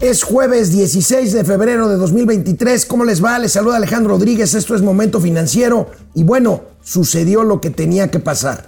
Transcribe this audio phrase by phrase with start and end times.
[0.00, 2.86] Es jueves 16 de febrero de 2023.
[2.86, 3.36] ¿Cómo les va?
[3.40, 4.54] Les saluda Alejandro Rodríguez.
[4.54, 5.90] Esto es Momento Financiero.
[6.14, 8.66] Y bueno, sucedió lo que tenía que pasar.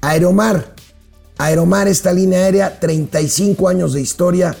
[0.00, 0.74] Aeromar.
[1.36, 4.56] Aeromar, esta línea aérea, 35 años de historia,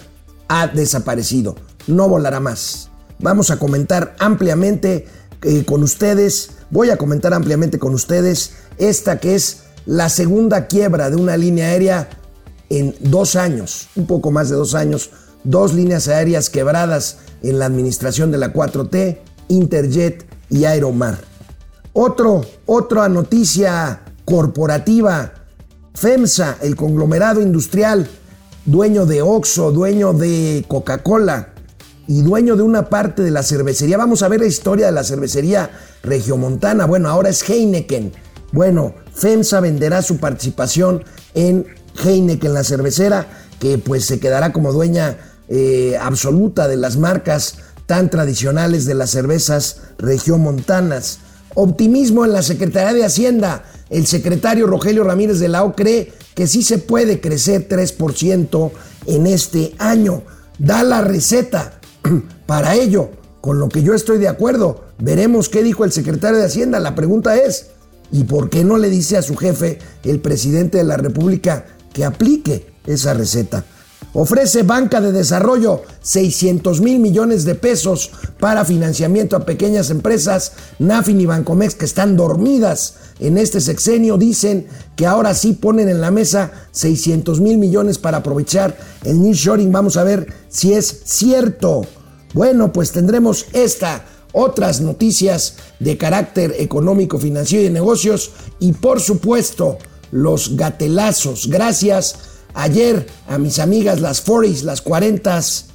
[0.48, 1.56] ha desaparecido.
[1.86, 2.90] No volará más.
[3.18, 5.06] Vamos a comentar ampliamente
[5.40, 6.50] eh, con ustedes.
[6.70, 11.68] Voy a comentar ampliamente con ustedes esta que es la segunda quiebra de una línea
[11.68, 12.10] aérea
[12.68, 15.10] en dos años, un poco más de dos años
[15.46, 19.18] dos líneas aéreas quebradas en la administración de la 4T,
[19.48, 21.18] Interjet y Aeromar.
[21.92, 25.32] Otro, otra noticia corporativa,
[25.94, 28.08] FEMSA, el conglomerado industrial,
[28.66, 31.54] dueño de Oxxo, dueño de Coca-Cola
[32.08, 33.96] y dueño de una parte de la cervecería.
[33.96, 35.70] Vamos a ver la historia de la cervecería
[36.02, 36.86] regiomontana.
[36.86, 38.12] Bueno, ahora es Heineken.
[38.52, 41.66] Bueno, FEMSA venderá su participación en
[42.04, 43.26] Heineken, la cervecera,
[43.58, 45.16] que pues se quedará como dueña
[45.48, 51.20] eh, absoluta de las marcas tan tradicionales de las cervezas regiomontanas.
[51.54, 53.64] Optimismo en la Secretaría de Hacienda.
[53.88, 58.72] El secretario Rogelio Ramírez de la O cree que sí se puede crecer 3%
[59.06, 60.22] en este año.
[60.58, 61.80] Da la receta
[62.46, 64.84] para ello, con lo que yo estoy de acuerdo.
[64.98, 66.80] Veremos qué dijo el secretario de Hacienda.
[66.80, 67.68] La pregunta es,
[68.10, 72.04] ¿y por qué no le dice a su jefe, el presidente de la República, que
[72.04, 73.64] aplique esa receta?
[74.18, 80.52] Ofrece Banca de Desarrollo 600 mil millones de pesos para financiamiento a pequeñas empresas.
[80.78, 86.00] Nafin y Bancomex, que están dormidas en este sexenio, dicen que ahora sí ponen en
[86.00, 89.70] la mesa 600 mil millones para aprovechar el nearshoring.
[89.70, 91.82] Vamos a ver si es cierto.
[92.32, 98.30] Bueno, pues tendremos esta, otras noticias de carácter económico, financiero y de negocios.
[98.60, 99.76] Y por supuesto,
[100.10, 101.48] los gatelazos.
[101.48, 105.66] Gracias ayer a mis amigas las 40s, las 40s,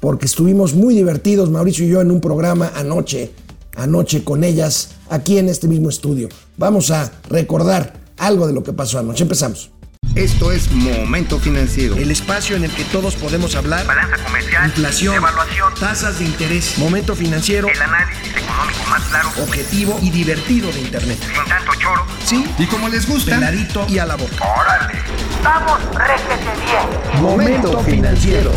[0.00, 3.32] porque estuvimos muy divertidos, Mauricio y yo, en un programa anoche,
[3.76, 6.28] anoche con ellas, aquí en este mismo estudio.
[6.56, 9.24] Vamos a recordar algo de lo que pasó anoche.
[9.24, 9.70] Empezamos.
[10.14, 11.96] Esto es Momento Financiero.
[11.96, 13.86] El espacio en el que todos podemos hablar.
[13.86, 14.66] Balanza comercial.
[14.66, 15.16] Inflación.
[15.16, 15.74] Evaluación.
[15.78, 16.78] Tasas de interés.
[16.78, 17.68] Momento Financiero.
[17.68, 19.28] El análisis económico más claro.
[19.42, 21.18] Objetivo y divertido de Internet.
[21.20, 22.06] Sin tanto choro.
[22.24, 22.44] Sí.
[22.58, 23.36] Y como les gusta.
[23.36, 24.44] Peladito y a la boca.
[24.44, 25.27] ¡Órale!
[25.48, 27.22] ¡Vamos, réjete bien!
[27.22, 28.50] Momento Financiero.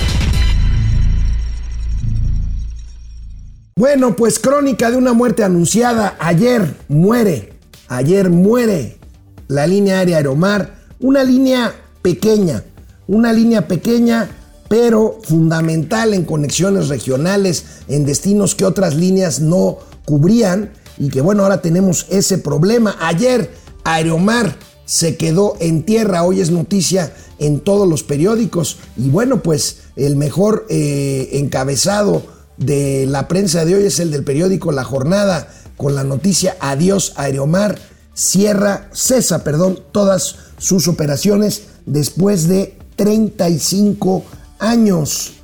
[3.77, 6.17] Bueno, pues crónica de una muerte anunciada.
[6.19, 7.53] Ayer muere,
[7.87, 8.99] ayer muere
[9.47, 12.61] la línea aérea Aeromar una línea pequeña,
[13.07, 14.27] una línea pequeña
[14.67, 21.43] pero fundamental en conexiones regionales, en destinos que otras líneas no cubrían y que bueno,
[21.43, 22.97] ahora tenemos ese problema.
[22.99, 23.49] Ayer
[23.85, 24.57] Aeromar
[24.91, 30.17] se quedó en tierra, hoy es noticia en todos los periódicos y bueno, pues el
[30.17, 32.23] mejor eh, encabezado
[32.57, 35.47] de la prensa de hoy es el del periódico La Jornada
[35.77, 37.79] con la noticia Adiós Aeromar,
[38.13, 44.25] cierra, cesa, perdón, todas sus operaciones después de 35
[44.59, 45.35] años.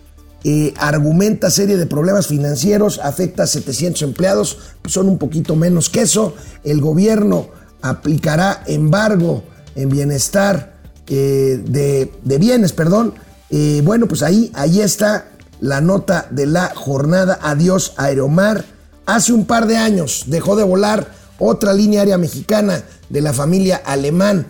[0.43, 6.01] Eh, argumenta serie de problemas financieros, afecta a 700 empleados, son un poquito menos que
[6.01, 6.33] eso.
[6.65, 7.47] El gobierno
[7.81, 9.43] aplicará embargo
[9.75, 10.73] en bienestar
[11.07, 13.13] eh, de, bienes, perdón.
[13.49, 15.29] Eh, bueno, pues ahí, ahí está
[15.59, 18.65] la nota de la jornada Adiós Aeromar.
[19.05, 21.07] Hace un par de años dejó de volar
[21.39, 24.47] otra línea aérea mexicana de la familia alemán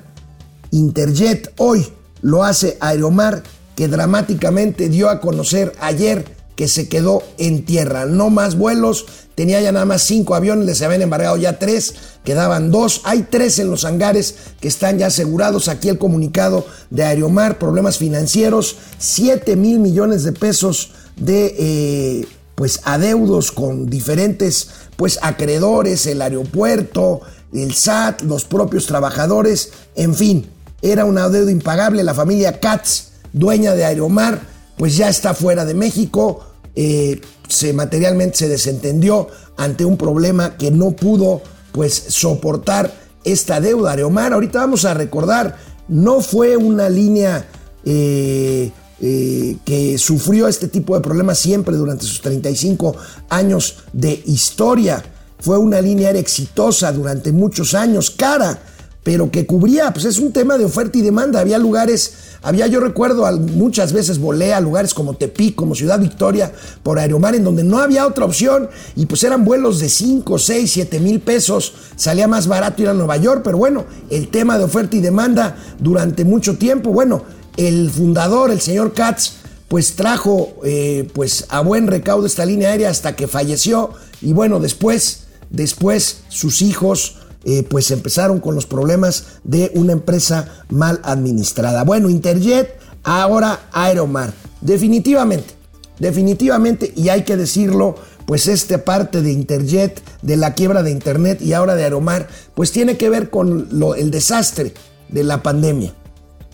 [0.72, 1.88] Interjet hoy
[2.22, 3.44] lo hace Aeromar,
[3.76, 6.26] que dramáticamente dio a conocer ayer
[6.58, 8.06] que se quedó en tierra.
[8.06, 11.94] No más vuelos, tenía ya nada más cinco aviones, les habían embargado ya tres,
[12.26, 13.00] quedaban dos.
[13.06, 15.70] Hay tres en los hangares que están ya asegurados.
[15.70, 22.82] Aquí el comunicado de Aeromar, problemas financieros, 7 mil millones de pesos de eh, pues
[22.84, 27.22] adeudos con diferentes pues acreedores, el aeropuerto,
[27.54, 32.04] el SAT, los propios trabajadores, en fin era una deuda impagable.
[32.04, 34.42] La familia Katz, dueña de Aeromar,
[34.78, 36.46] pues ya está fuera de México.
[36.80, 39.28] Eh, se materialmente se desentendió
[39.58, 41.42] ante un problema que no pudo
[41.72, 42.94] pues soportar
[43.24, 43.92] esta deuda.
[43.92, 45.58] Aeromar, ahorita vamos a recordar,
[45.88, 47.48] no fue una línea
[47.84, 48.72] eh,
[49.02, 52.96] eh, que sufrió este tipo de problemas siempre durante sus 35
[53.30, 55.04] años de historia.
[55.40, 58.60] Fue una línea exitosa durante muchos años, cara
[59.08, 61.40] pero que cubría, pues es un tema de oferta y demanda.
[61.40, 62.12] Había lugares,
[62.42, 66.52] había, yo recuerdo, muchas veces volé a lugares como Tepic, como Ciudad Victoria,
[66.84, 68.68] por Aeromar, en donde no había otra opción
[68.98, 71.74] y pues eran vuelos de 5, 6, 7 mil pesos.
[71.96, 75.56] Salía más barato ir a Nueva York, pero bueno, el tema de oferta y demanda
[75.80, 77.24] durante mucho tiempo, bueno,
[77.56, 79.36] el fundador, el señor Katz,
[79.70, 84.60] pues trajo eh, pues a buen recaudo esta línea aérea hasta que falleció y bueno,
[84.60, 87.17] después, después sus hijos
[87.50, 91.86] eh, pues empezaron con los problemas de una empresa mal administrada.
[91.86, 94.34] Bueno, Interjet, ahora Aeromar.
[94.60, 95.54] Definitivamente,
[95.98, 97.96] definitivamente, y hay que decirlo,
[98.26, 102.74] pues esta parte de Interjet, de la quiebra de Internet y ahora de Aeromar, pues
[102.74, 104.74] tiene que ver con el desastre
[105.08, 105.94] de la pandemia.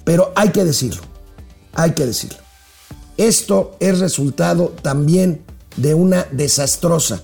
[0.04, 1.01] Pero hay que decirlo,
[1.74, 2.38] hay que decirlo.
[3.18, 5.42] Esto es resultado también
[5.75, 7.24] de una desastrosa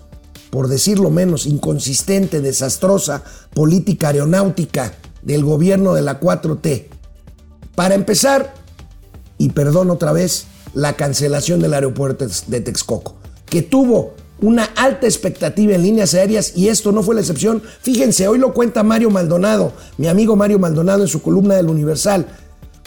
[0.50, 3.24] por decirlo menos, inconsistente, desastrosa
[3.54, 6.86] política aeronáutica del gobierno de la 4T.
[7.76, 8.54] Para empezar,
[9.38, 13.16] y perdón otra vez, la cancelación del aeropuerto de Texcoco,
[13.46, 17.62] que tuvo una alta expectativa en líneas aéreas y esto no fue la excepción.
[17.82, 22.26] Fíjense, hoy lo cuenta Mario Maldonado, mi amigo Mario Maldonado en su columna del Universal.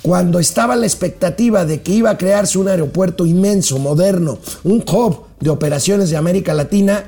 [0.03, 5.26] Cuando estaba la expectativa de que iba a crearse un aeropuerto inmenso, moderno, un hub
[5.41, 7.05] de operaciones de América Latina,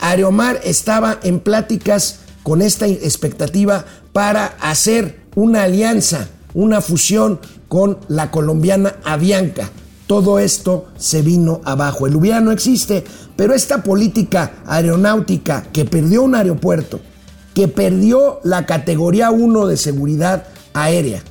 [0.00, 8.30] Aeromar estaba en pláticas con esta expectativa para hacer una alianza, una fusión con la
[8.30, 9.70] colombiana Avianca.
[10.06, 12.06] Todo esto se vino abajo.
[12.06, 13.04] El hubiera no existe,
[13.36, 17.00] pero esta política aeronáutica que perdió un aeropuerto,
[17.54, 20.44] que perdió la categoría 1 de seguridad
[20.74, 21.22] aérea,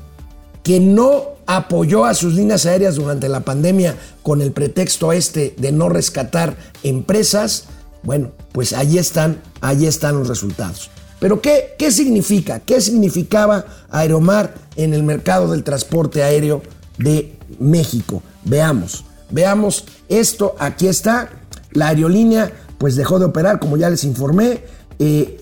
[0.63, 5.71] que no apoyó a sus líneas aéreas durante la pandemia con el pretexto este de
[5.71, 7.65] no rescatar empresas,
[8.03, 10.89] bueno, pues ahí están, ahí están los resultados.
[11.19, 12.59] Pero ¿qué, ¿qué significa?
[12.59, 16.61] ¿Qué significaba Aeromar en el mercado del transporte aéreo
[16.97, 18.21] de México?
[18.43, 21.29] Veamos, veamos esto, aquí está,
[21.71, 24.63] la aerolínea pues dejó de operar, como ya les informé.
[24.99, 25.41] Eh,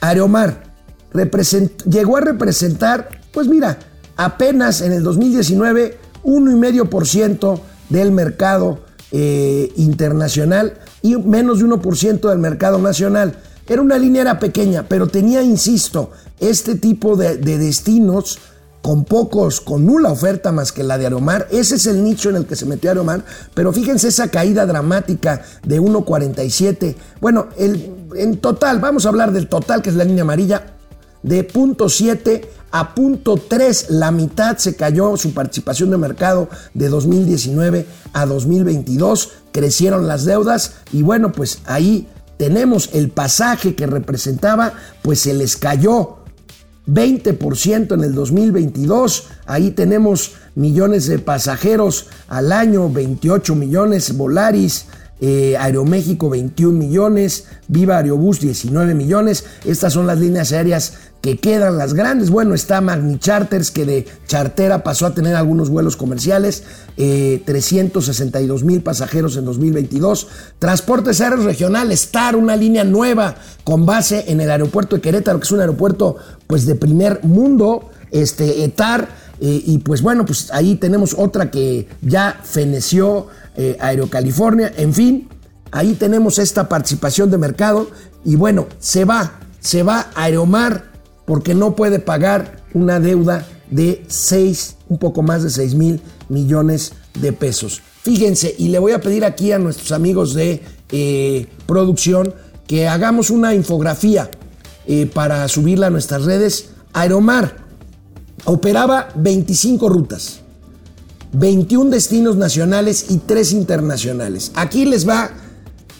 [0.00, 0.64] Aeromar
[1.86, 3.78] llegó a representar, pues mira,
[4.16, 8.80] apenas en el 2019 1,5% del mercado
[9.10, 13.36] eh, internacional y menos de 1% del mercado nacional.
[13.68, 16.10] Era una línea pequeña, pero tenía, insisto,
[16.40, 18.38] este tipo de, destinos
[18.82, 21.46] con pocos, con nula oferta más que la de Aeromar.
[21.50, 23.24] Ese es el nicho en el que se metió Aeromar.
[23.54, 26.96] Pero fíjense esa caída dramática de 1.47.
[27.20, 30.74] Bueno, el, en total, vamos a hablar del total, que es la línea amarilla,
[31.22, 37.86] de 0.7 a punto 3, la mitad se cayó su participación de mercado de 2019
[38.14, 42.08] a 2022, crecieron las deudas y bueno, pues ahí
[42.38, 44.72] tenemos el pasaje que representaba,
[45.02, 46.16] pues se les cayó
[46.88, 54.86] 20% en el 2022, ahí tenemos millones de pasajeros al año, 28 millones Volaris,
[55.24, 59.44] eh, Aeroméxico 21 millones, Viva Aerobús 19 millones.
[59.64, 62.28] Estas son las líneas aéreas que quedan las grandes.
[62.28, 66.64] Bueno, está Magni Charters, que de chartera pasó a tener algunos vuelos comerciales,
[66.96, 70.26] 362 eh, mil pasajeros en 2022.
[70.58, 75.44] Transportes Aéreos Regional, Star, una línea nueva con base en el aeropuerto de Querétaro, que
[75.44, 76.16] es un aeropuerto
[76.48, 79.22] pues de primer mundo, este, ETAR.
[79.40, 85.28] Eh, y pues bueno, pues ahí tenemos otra que ya feneció eh, Aerocalifornia, en fin,
[85.70, 87.90] ahí tenemos esta participación de mercado
[88.24, 90.92] y bueno, se va, se va a Aeromar
[91.24, 96.92] porque no puede pagar una deuda de 6, un poco más de 6 mil millones
[97.18, 97.82] de pesos.
[98.02, 102.34] Fíjense, y le voy a pedir aquí a nuestros amigos de eh, producción
[102.66, 104.30] que hagamos una infografía
[104.86, 106.70] eh, para subirla a nuestras redes.
[106.92, 107.56] Aeromar
[108.44, 110.41] operaba 25 rutas.
[111.32, 114.52] 21 destinos nacionales y 3 internacionales.
[114.54, 115.30] Aquí les va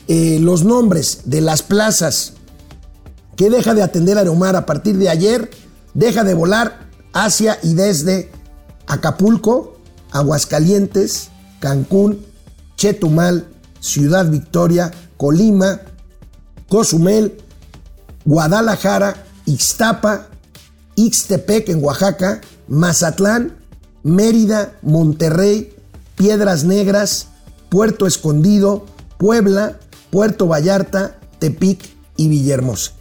[0.08, 2.34] eh, los nombres de las plazas
[3.36, 5.50] que deja de atender Aeromar a partir de ayer.
[5.94, 8.30] Deja de volar hacia y desde
[8.86, 9.78] Acapulco,
[10.10, 12.24] Aguascalientes, Cancún,
[12.76, 13.46] Chetumal,
[13.80, 15.80] Ciudad Victoria, Colima,
[16.68, 17.38] Cozumel,
[18.24, 20.28] Guadalajara, Ixtapa,
[20.96, 23.61] Ixtepec en Oaxaca, Mazatlán,
[24.02, 25.74] Mérida, Monterrey,
[26.16, 27.28] Piedras Negras,
[27.68, 28.86] Puerto Escondido,
[29.18, 29.78] Puebla,
[30.10, 32.92] Puerto Vallarta, Tepic y Villahermosa.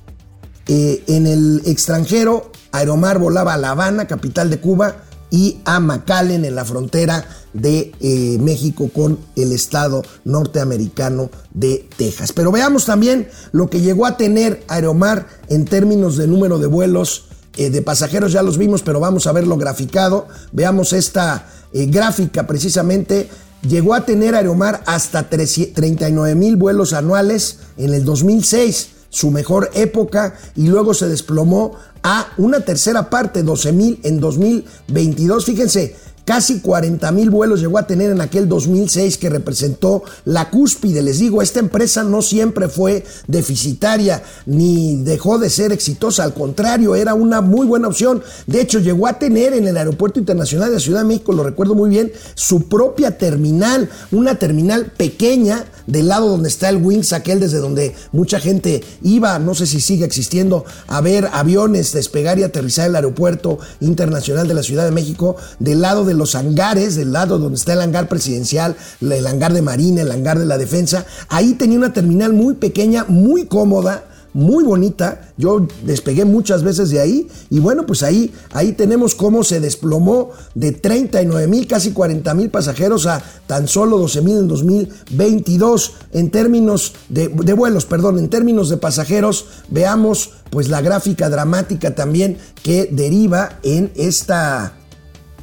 [0.68, 4.96] Eh, en el extranjero, Aeromar volaba a La Habana, capital de Cuba,
[5.32, 12.34] y a McAllen en la frontera de eh, México con el estado norteamericano de Texas.
[12.34, 17.30] Pero veamos también lo que llegó a tener Aeromar en términos de número de vuelos
[17.58, 20.28] eh, de pasajeros ya los vimos, pero vamos a verlo graficado.
[20.52, 23.30] Veamos esta eh, gráfica precisamente.
[23.68, 30.36] Llegó a tener Aeromar hasta 39 mil vuelos anuales en el 2006, su mejor época,
[30.56, 35.46] y luego se desplomó a una tercera parte, 12 mil en 2022.
[35.46, 41.02] Fíjense Casi 40 mil vuelos llegó a tener en aquel 2006 que representó la cúspide.
[41.02, 46.24] Les digo, esta empresa no siempre fue deficitaria ni dejó de ser exitosa.
[46.24, 48.22] Al contrario, era una muy buena opción.
[48.46, 51.74] De hecho, llegó a tener en el Aeropuerto Internacional de Ciudad de México, lo recuerdo
[51.74, 53.90] muy bien, su propia terminal.
[54.12, 59.38] Una terminal pequeña del lado donde está el Wings, aquel desde donde mucha gente iba,
[59.40, 64.54] no sé si sigue existiendo, a ver aviones despegar y aterrizar el Aeropuerto Internacional de
[64.54, 68.08] la Ciudad de México, del lado de los hangares, del lado donde está el hangar
[68.08, 71.06] presidencial, el hangar de Marina, el hangar de la defensa.
[71.28, 75.34] Ahí tenía una terminal muy pequeña, muy cómoda, muy bonita.
[75.38, 80.32] Yo despegué muchas veces de ahí y bueno, pues ahí, ahí tenemos cómo se desplomó
[80.56, 85.94] de 39 mil, casi 40 mil pasajeros a tan solo 12 mil en 2022.
[86.14, 91.96] En términos de, de, vuelos, perdón, en términos de pasajeros, veamos pues la gráfica dramática
[91.96, 94.74] también que deriva en esta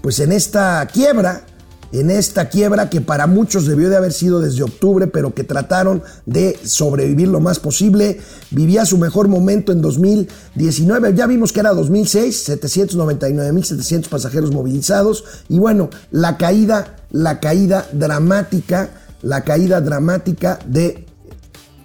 [0.03, 1.45] pues en esta quiebra,
[1.93, 6.03] en esta quiebra que para muchos debió de haber sido desde octubre, pero que trataron
[6.27, 8.21] de sobrevivir lo más posible.
[8.51, 15.25] Vivía su mejor momento en 2019, ya vimos que era 2006, 799.700 pasajeros movilizados.
[15.49, 18.91] Y bueno, la caída, la caída dramática,
[19.23, 21.07] la caída dramática de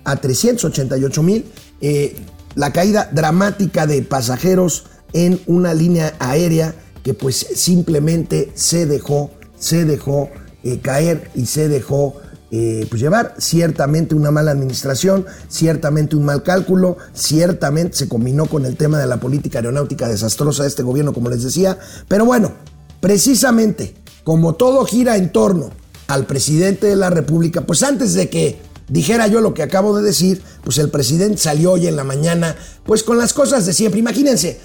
[0.03, 1.45] a 388 mil,
[1.81, 2.15] eh,
[2.55, 9.31] la caída dramática de pasajeros en una línea aérea que pues simplemente se dejó,
[9.63, 10.29] se dejó
[10.63, 12.15] eh, caer y se dejó
[12.51, 13.33] eh, pues llevar.
[13.37, 19.07] Ciertamente una mala administración, ciertamente un mal cálculo, ciertamente se combinó con el tema de
[19.07, 21.79] la política aeronáutica desastrosa de este gobierno, como les decía.
[22.09, 22.51] Pero bueno,
[22.99, 25.69] precisamente como todo gira en torno
[26.07, 30.03] al presidente de la República, pues antes de que dijera yo lo que acabo de
[30.03, 34.01] decir, pues el presidente salió hoy en la mañana, pues con las cosas de siempre.
[34.01, 34.59] Imagínense,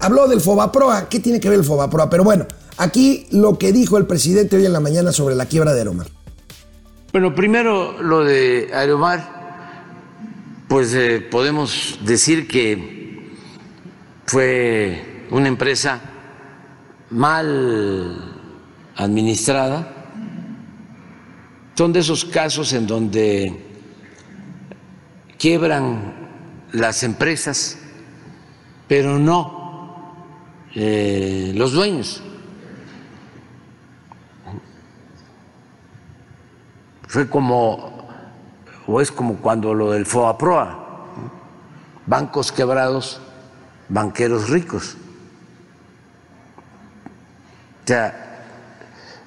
[0.00, 1.08] Habló del Fobaproa.
[1.08, 2.08] ¿Qué tiene que ver el Fobaproa?
[2.08, 2.46] Pero bueno,
[2.78, 6.06] aquí lo que dijo el presidente hoy en la mañana sobre la quiebra de Aeromar.
[7.12, 13.36] Bueno, primero lo de Aeromar, pues eh, podemos decir que
[14.26, 16.00] fue una empresa
[17.10, 18.38] mal
[18.96, 19.94] administrada.
[21.74, 23.56] Son de esos casos en donde
[25.38, 26.14] quiebran
[26.72, 27.78] las empresas,
[28.86, 30.14] pero no
[30.74, 32.22] eh, los dueños.
[37.08, 38.06] Fue como,
[38.86, 40.78] o es como cuando lo del FOAPROA,
[42.06, 43.20] bancos quebrados,
[43.88, 44.96] banqueros ricos.
[47.84, 48.44] O sea,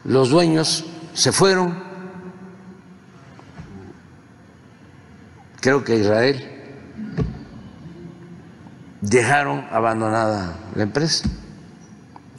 [0.03, 1.83] los dueños se fueron,
[5.59, 6.47] creo que Israel,
[9.01, 11.27] dejaron abandonada la empresa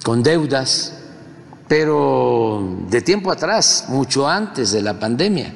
[0.05, 1.02] con deudas,
[1.73, 5.55] pero de tiempo atrás, mucho antes de la pandemia.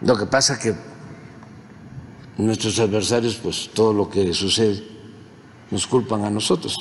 [0.00, 0.72] Lo que pasa que
[2.38, 4.84] nuestros adversarios, pues todo lo que sucede,
[5.72, 6.78] nos culpan a nosotros.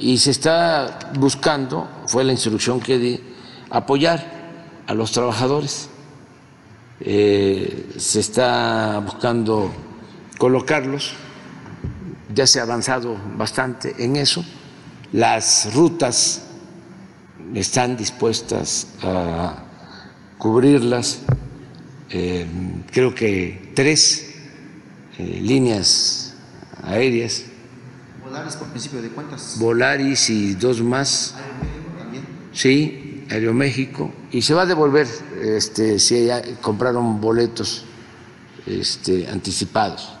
[0.00, 3.20] Y se está buscando, fue la instrucción que di,
[3.68, 4.24] apoyar
[4.86, 5.90] a los trabajadores.
[7.00, 9.70] Eh, se está buscando
[10.38, 11.12] colocarlos
[12.34, 14.44] ya se ha avanzado bastante en eso.
[15.12, 16.42] Las rutas
[17.54, 19.62] están dispuestas a
[20.36, 21.20] cubrirlas.
[22.10, 22.46] Eh,
[22.92, 24.34] creo que tres
[25.18, 26.34] eh, líneas
[26.82, 27.44] aéreas.
[28.22, 29.56] Volaris por principio de cuentas.
[29.58, 31.34] Volaris y dos más.
[31.36, 32.24] Aeroméxico también.
[32.52, 34.12] Sí, Aeroméxico.
[34.30, 35.06] Y se va a devolver
[35.42, 37.84] este, si ya compraron boletos
[38.66, 40.17] este, anticipados.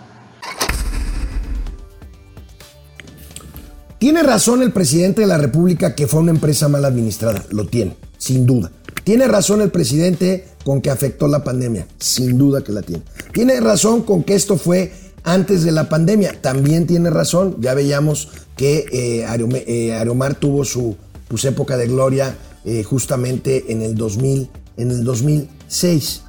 [3.98, 7.96] Tiene razón el presidente de la República que fue una empresa mal administrada, lo tiene,
[8.16, 8.70] sin duda.
[9.02, 13.02] Tiene razón el presidente con que afectó la pandemia, sin duda que la tiene.
[13.32, 14.92] Tiene razón con que esto fue
[15.24, 17.56] antes de la pandemia, también tiene razón.
[17.58, 19.26] Ya veíamos que eh,
[19.66, 25.02] eh, Aeromar tuvo su pues, época de gloria eh, justamente en el, 2000, en el
[25.02, 26.22] 2006.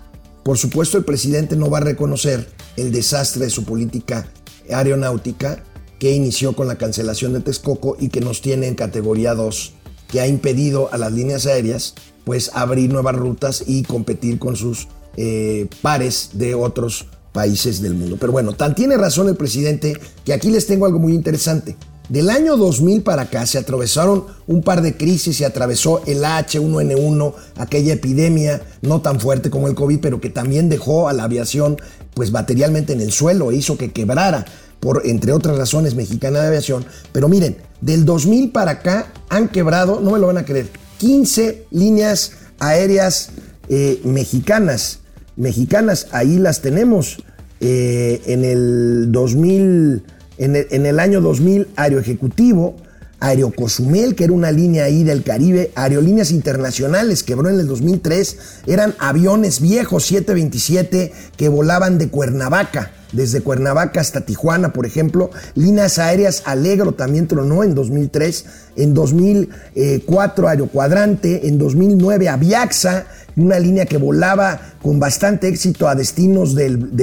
[0.43, 2.47] Por supuesto, el presidente no va a reconocer
[2.77, 4.27] el desastre de su política
[4.71, 5.63] aeronáutica
[5.99, 9.73] que inició con la cancelación de Texcoco y que nos tiene en categoría 2,
[10.07, 14.87] que ha impedido a las líneas aéreas pues abrir nuevas rutas y competir con sus
[15.17, 18.17] eh, pares de otros países del mundo.
[18.19, 21.75] Pero bueno, tan tiene razón el presidente que aquí les tengo algo muy interesante.
[22.07, 27.33] Del año 2000 para acá se atravesaron un par de crisis, se atravesó el H1N1,
[27.57, 31.77] aquella epidemia no tan fuerte como el COVID, pero que también dejó a la aviación
[32.15, 34.45] pues materialmente en el suelo e hizo que quebrara
[34.79, 36.85] por, entre otras razones, Mexicana de Aviación.
[37.11, 40.67] Pero miren, del 2000 para acá han quebrado, no me lo van a creer,
[40.97, 43.31] 15 líneas aéreas
[43.69, 44.99] eh, mexicanas.
[45.35, 47.23] Mexicanas, ahí las tenemos.
[47.61, 50.03] Eh, en el 2000,
[50.37, 52.75] en el, año 2000, Aeroejecutivo,
[53.19, 58.95] Aerocosumel, que era una línea ahí del Caribe, Aerolíneas Internacionales, quebró en el 2003, eran
[58.99, 65.31] aviones viejos 727 que volaban de Cuernavaca, desde Cuernavaca hasta Tijuana, por ejemplo.
[65.55, 68.45] Líneas aéreas Alegro también tronó en 2003,
[68.77, 76.55] en 2004 Aerocuadrante, en 2009 Aviaxa, una línea que volaba con bastante éxito a destinos
[76.55, 76.95] del,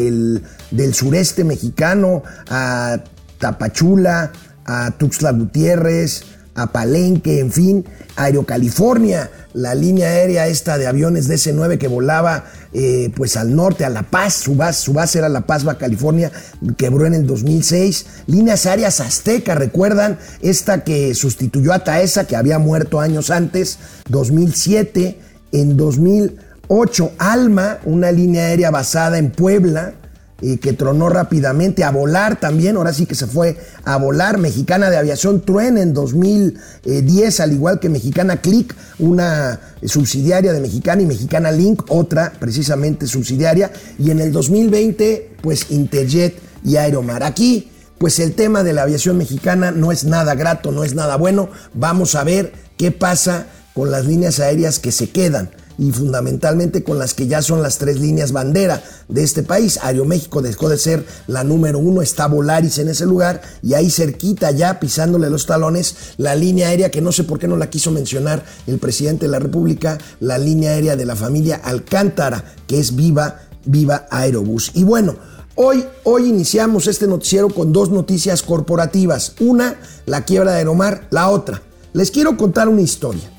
[0.70, 3.02] del sureste mexicano, a
[3.38, 4.32] Tapachula,
[4.66, 6.24] a Tuxtla Gutiérrez,
[6.56, 7.84] a Palenque, en fin,
[8.16, 13.90] Aerocalifornia, la línea aérea esta de aviones DC-9 que volaba eh, pues al norte, a
[13.90, 16.32] La Paz, su base, su base era La Paz, Baja California,
[16.78, 18.06] quebró en el 2006.
[18.26, 25.18] Líneas aéreas Azteca, recuerdan, esta que sustituyó a Taesa, que había muerto años antes, 2007,
[25.52, 29.92] en 2008 Alma, una línea aérea basada en Puebla,
[30.38, 34.98] que tronó rápidamente, a volar también, ahora sí que se fue a volar, Mexicana de
[34.98, 41.50] Aviación Truen en 2010, al igual que Mexicana Click, una subsidiaria de Mexicana y Mexicana
[41.50, 47.22] Link, otra precisamente subsidiaria, y en el 2020, pues Interjet y Aeromar.
[47.22, 51.16] Aquí, pues el tema de la aviación mexicana no es nada grato, no es nada
[51.16, 55.48] bueno, vamos a ver qué pasa con las líneas aéreas que se quedan
[55.78, 59.78] y fundamentalmente con las que ya son las tres líneas bandera de este país.
[59.82, 64.50] Aeroméxico dejó de ser la número uno, está Volaris en ese lugar y ahí cerquita
[64.50, 67.90] ya pisándole los talones la línea aérea que no sé por qué no la quiso
[67.90, 72.96] mencionar el presidente de la República, la línea aérea de la familia Alcántara, que es
[72.96, 74.70] Viva, Viva Aerobús.
[74.74, 75.16] Y bueno,
[75.58, 79.32] Hoy, hoy iniciamos este noticiero con dos noticias corporativas.
[79.40, 81.62] Una, la quiebra de Aeromar, la otra.
[81.94, 83.30] Les quiero contar una historia.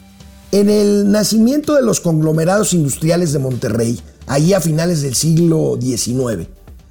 [0.58, 6.48] En el nacimiento de los conglomerados industriales de Monterrey, ahí a finales del siglo XIX,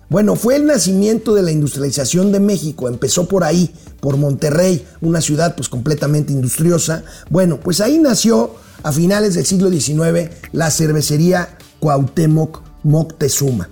[0.09, 5.21] bueno, fue el nacimiento de la industrialización de México, empezó por ahí, por Monterrey, una
[5.21, 7.03] ciudad pues completamente industriosa.
[7.29, 13.69] Bueno, pues ahí nació a finales del siglo XIX la cervecería Cuauhtémoc Moctezuma.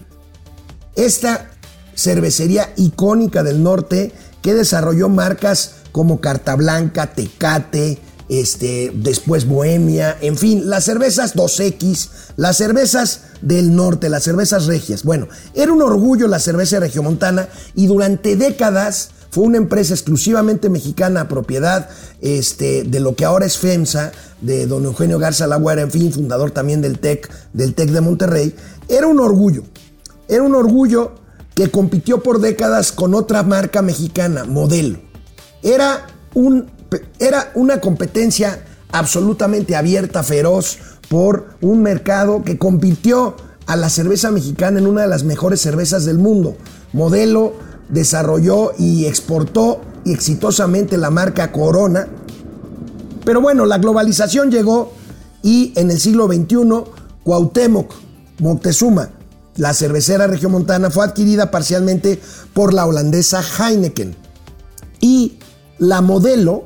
[0.96, 1.52] Esta
[1.94, 4.10] cervecería icónica del norte
[4.42, 12.08] que desarrolló marcas como Carta Blanca, Tecate, este, después Bohemia, en fin, las cervezas 2X,
[12.36, 15.04] las cervezas del norte, las cervezas regias.
[15.04, 21.26] Bueno, era un orgullo la cerveza regiomontana y durante décadas fue una empresa exclusivamente mexicana,
[21.26, 21.88] propiedad
[22.20, 26.52] este, de lo que ahora es FEMSA, de don Eugenio Garza Lagüera, en fin, fundador
[26.52, 28.54] también del TEC, del TEC de Monterrey.
[28.88, 29.64] Era un orgullo,
[30.28, 31.16] era un orgullo
[31.54, 35.00] que compitió por décadas con otra marca mexicana, Modelo.
[35.62, 36.70] Era un
[37.18, 44.78] era una competencia absolutamente abierta, feroz, por un mercado que compitió a la cerveza mexicana
[44.78, 46.56] en una de las mejores cervezas del mundo.
[46.92, 47.54] Modelo
[47.88, 52.06] desarrolló y exportó exitosamente la marca Corona.
[53.24, 54.92] Pero bueno, la globalización llegó
[55.42, 56.56] y en el siglo XXI
[57.22, 57.94] Cuauhtémoc
[58.38, 59.10] Moctezuma,
[59.56, 62.20] la cervecera regiomontana, fue adquirida parcialmente
[62.52, 64.16] por la holandesa Heineken.
[65.00, 65.38] Y
[65.78, 66.64] la modelo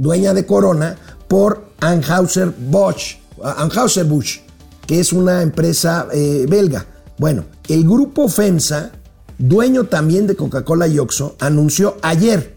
[0.00, 0.96] dueña de Corona,
[1.28, 4.40] por Anheuser-Busch, Anheuser-Busch,
[4.86, 6.86] que es una empresa eh, belga.
[7.18, 8.92] Bueno, el grupo FEMSA,
[9.36, 12.56] dueño también de Coca-Cola y Oxo, anunció ayer,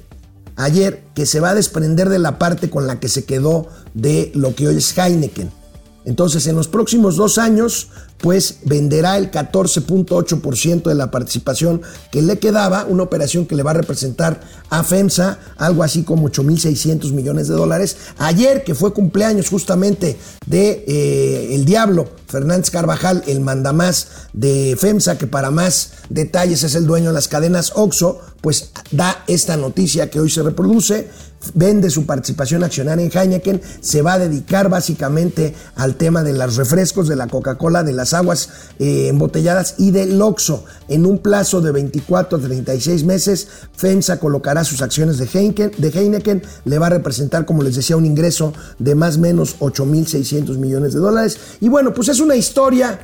[0.56, 4.32] ayer que se va a desprender de la parte con la que se quedó de
[4.34, 5.52] lo que hoy es Heineken.
[6.06, 7.90] Entonces, en los próximos dos años,
[8.24, 13.72] pues venderá el 14.8% de la participación que le quedaba, una operación que le va
[13.72, 17.98] a representar a FEMSA algo así como 8.600 millones de dólares.
[18.20, 25.18] Ayer, que fue cumpleaños justamente de eh, el Diablo, Fernández Carvajal, el mandamás de FEMSA,
[25.18, 30.10] que para más detalles es el dueño de las cadenas OXO, pues da esta noticia
[30.10, 31.10] que hoy se reproduce
[31.54, 36.56] vende su participación accionaria en Heineken, se va a dedicar básicamente al tema de los
[36.56, 38.50] refrescos, de la Coca-Cola, de las aguas
[38.80, 40.66] eh, embotelladas y del Oxo.
[40.88, 45.90] En un plazo de 24 a 36 meses, FEMSA colocará sus acciones de Heineken, de
[45.90, 50.58] Heineken, le va a representar, como les decía, un ingreso de más o menos 8.600
[50.58, 51.38] millones de dólares.
[51.62, 53.00] Y bueno, pues es una historia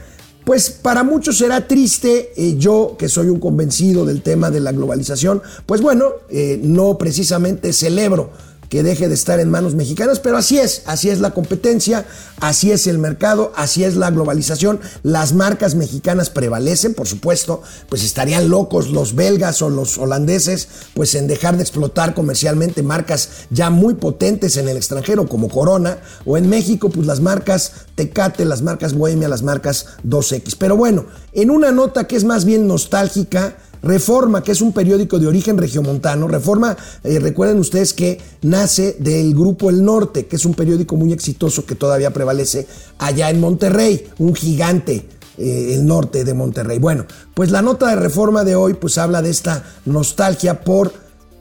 [0.46, 4.72] pues para muchos será triste, eh, yo que soy un convencido del tema de la
[4.72, 8.32] globalización, pues bueno, eh, no precisamente celebro
[8.70, 12.06] que deje de estar en manos mexicanas, pero así es, así es la competencia,
[12.40, 14.80] así es el mercado, así es la globalización.
[15.02, 21.16] Las marcas mexicanas prevalecen, por supuesto, pues estarían locos los belgas o los holandeses, pues
[21.16, 26.38] en dejar de explotar comercialmente marcas ya muy potentes en el extranjero como Corona, o
[26.38, 30.56] en México, pues las marcas Tecate, las marcas Bohemia, las marcas 2X.
[30.60, 35.20] Pero bueno, en una nota que es más bien nostálgica, Reforma, que es un periódico
[35.20, 36.28] de origen regiomontano.
[36.28, 41.14] Reforma, eh, recuerden ustedes que nace del Grupo El Norte, que es un periódico muy
[41.14, 45.06] exitoso que todavía prevalece allá en Monterrey, un gigante.
[45.40, 46.80] eh, el norte de Monterrey.
[46.80, 50.92] Bueno, pues la nota de reforma de hoy pues habla de esta nostalgia por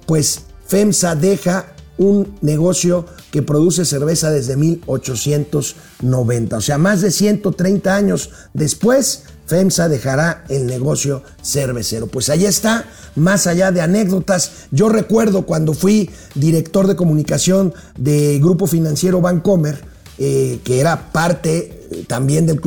[0.07, 6.57] pues FEMSA deja un negocio que produce cerveza desde 1890.
[6.57, 12.06] O sea, más de 130 años después, FEMSA dejará el negocio cervecero.
[12.06, 12.84] Pues ahí está,
[13.16, 14.66] más allá de anécdotas.
[14.70, 19.82] Yo recuerdo cuando fui director de comunicación de Grupo Financiero Bancomer,
[20.18, 22.61] eh, que era parte eh, también del,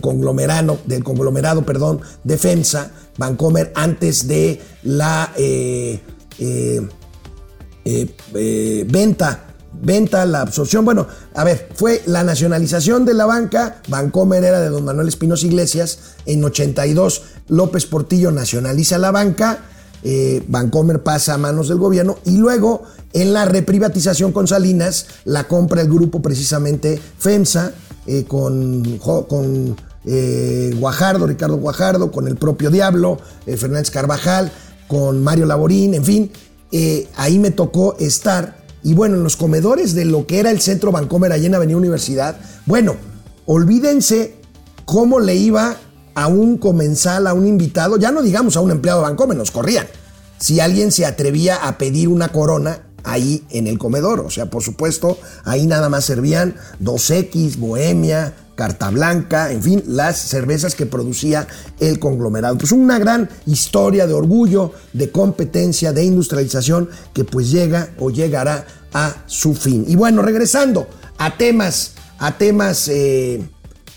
[0.00, 6.00] conglomerado, del conglomerado perdón, de FEMSA, Bancomer, antes de la eh,
[8.88, 9.45] venta,
[9.82, 10.84] venta, la absorción.
[10.84, 13.82] Bueno, a ver, fue la nacionalización de la banca.
[13.88, 15.98] Bancomer era de don Manuel Espinosa Iglesias.
[16.26, 19.60] En 82, López Portillo nacionaliza la banca.
[20.02, 25.44] eh, Bancomer pasa a manos del gobierno y luego en la reprivatización con Salinas la
[25.48, 27.72] compra el grupo precisamente FEMSA
[28.06, 34.52] eh, con, eh, Guajardo, Ricardo Guajardo, con el propio Diablo, eh, Fernández Carvajal,
[34.86, 36.30] con Mario Laborín, en fin,
[37.16, 38.65] ahí me tocó estar.
[38.86, 41.76] Y bueno, en los comedores de lo que era el centro Bancomer allá en Avenida
[41.76, 42.94] Universidad, bueno,
[43.44, 44.36] olvídense
[44.84, 45.76] cómo le iba
[46.14, 49.50] a un comensal, a un invitado, ya no digamos a un empleado de Bancomer, nos
[49.50, 49.88] corrían.
[50.38, 54.62] Si alguien se atrevía a pedir una corona ahí en el comedor, o sea, por
[54.62, 61.46] supuesto, ahí nada más servían 2X, Bohemia, Carta Blanca, en fin, las cervezas que producía
[61.78, 62.58] el conglomerado.
[62.58, 68.66] Pues una gran historia de orgullo, de competencia, de industrialización que pues llega o llegará
[68.92, 69.84] a su fin.
[69.86, 70.88] Y bueno, regresando
[71.18, 73.46] a temas, a temas eh,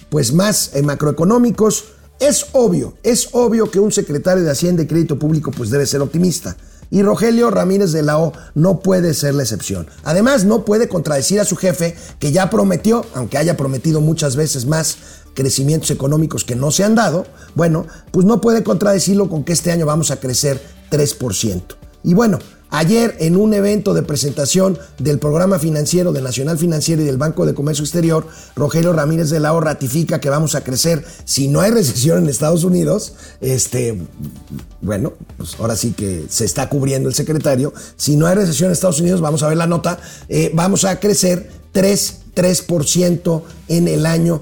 [0.10, 1.86] pues más eh, macroeconómicos,
[2.20, 6.02] es obvio, es obvio que un secretario de Hacienda y Crédito Público pues debe ser
[6.02, 6.58] optimista.
[6.92, 9.88] Y Rogelio Ramírez de la O no puede ser la excepción.
[10.04, 14.66] Además, no puede contradecir a su jefe que ya prometió, aunque haya prometido muchas veces
[14.66, 14.98] más
[15.36, 17.26] crecimientos económicos que no se han dado,
[17.56, 21.62] bueno, pues no puede contradecirlo con que este año vamos a crecer 3%.
[22.04, 22.40] Y bueno,
[22.70, 27.46] ayer en un evento de presentación del programa financiero de Nacional Financiero y del Banco
[27.46, 31.62] de Comercio Exterior, Rogelio Ramírez de la O ratifica que vamos a crecer si no
[31.62, 33.14] hay recesión en Estados Unidos.
[33.42, 34.00] Este,
[34.82, 37.74] bueno, pues ahora sí que se está cubriendo el secretario.
[37.96, 41.00] Si no hay recesión en Estados Unidos, vamos a ver la nota, eh, vamos a
[41.00, 44.42] crecer 3, 3% en el año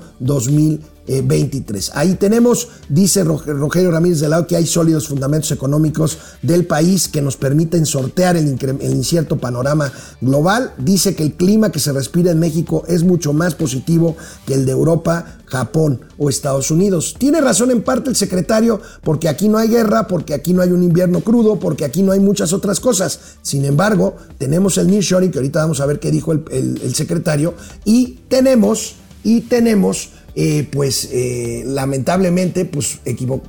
[1.08, 1.92] 2023.
[1.96, 7.08] Ahí tenemos, dice Rog- Rogelio Ramírez de Lao, que hay sólidos fundamentos económicos del país
[7.08, 8.48] que nos permiten sortear el,
[8.82, 9.92] incierto panorama
[10.22, 10.74] global.
[10.78, 14.16] Dice que el clima que se respira en México es mucho más positivo
[14.46, 17.16] que el de Europa, Japón o Estados Unidos.
[17.18, 20.72] Tiene razón en parte el secretario porque aquí no hay guerra, porque aquí no hay
[20.72, 23.20] un invierno crudo, porque aquí no hay muchas otras cosas.
[23.42, 27.54] Sin embargo, tenemos el nearshoring, que ahorita vamos a ver qué dijo el secretario,
[27.86, 33.00] y tenemos, y tenemos eh, pues eh, lamentablemente pues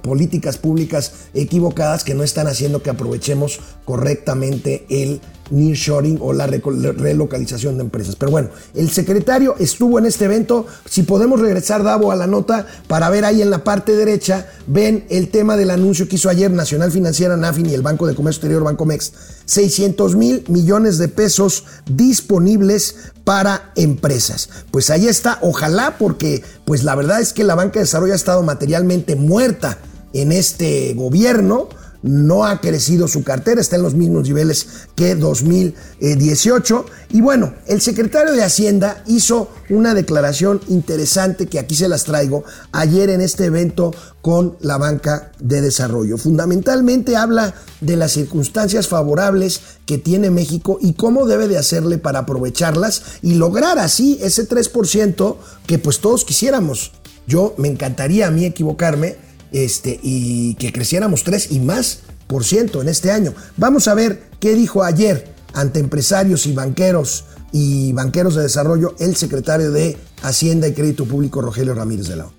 [0.01, 7.77] políticas públicas equivocadas que no están haciendo que aprovechemos correctamente el nearshoring o la relocalización
[7.77, 8.17] de empresas.
[8.17, 10.67] Pero bueno, el secretario estuvo en este evento.
[10.89, 15.05] Si podemos regresar, Davo, a la nota para ver ahí en la parte derecha, ven
[15.11, 18.39] el tema del anuncio que hizo ayer Nacional Financiera, NAFIN y el Banco de Comercio
[18.39, 19.13] Exterior, Bancomex.
[19.45, 24.51] 600 mil millones de pesos disponibles para empresas.
[24.71, 28.17] Pues ahí está, ojalá porque pues la verdad es que la banca de desarrollo ha
[28.17, 29.79] estado materialmente muerta
[30.13, 31.69] en este gobierno
[32.09, 34.67] no ha crecido su cartera, está en los mismos niveles
[34.97, 36.87] que 2018.
[37.11, 42.45] Y bueno, el secretario de Hacienda hizo una declaración interesante que aquí se las traigo
[42.73, 43.93] ayer en este evento
[44.23, 46.17] con la banca de desarrollo.
[46.17, 52.21] Fundamentalmente habla de las circunstancias favorables que tiene México y cómo debe de hacerle para
[52.21, 56.93] aprovecharlas y lograr así ese 3% que pues todos quisiéramos.
[57.27, 62.83] Yo me encantaría a mí equivocarme este, y que creciéramos 3 y más por ciento
[62.83, 63.35] en este año.
[63.57, 69.17] Vamos a ver qué dijo ayer ante empresarios y banqueros y banqueros de desarrollo el
[69.17, 72.33] secretario de Hacienda y Crédito Público, Rogelio Ramírez de la O.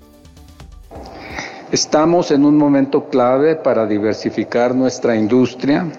[1.72, 5.92] Estamos en un momento clave para diversificar nuestra industria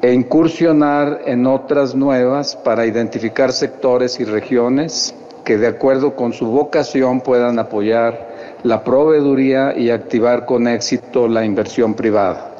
[0.00, 6.46] e incursionar en otras nuevas para identificar sectores y regiones que de acuerdo con su
[6.46, 8.31] vocación puedan apoyar
[8.64, 12.50] la proveeduría y activar con éxito la inversión privada.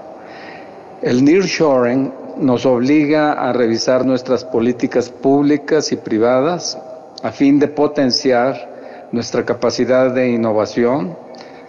[1.01, 6.79] El nearshoring nos obliga a revisar nuestras políticas públicas y privadas
[7.23, 11.17] a fin de potenciar nuestra capacidad de innovación,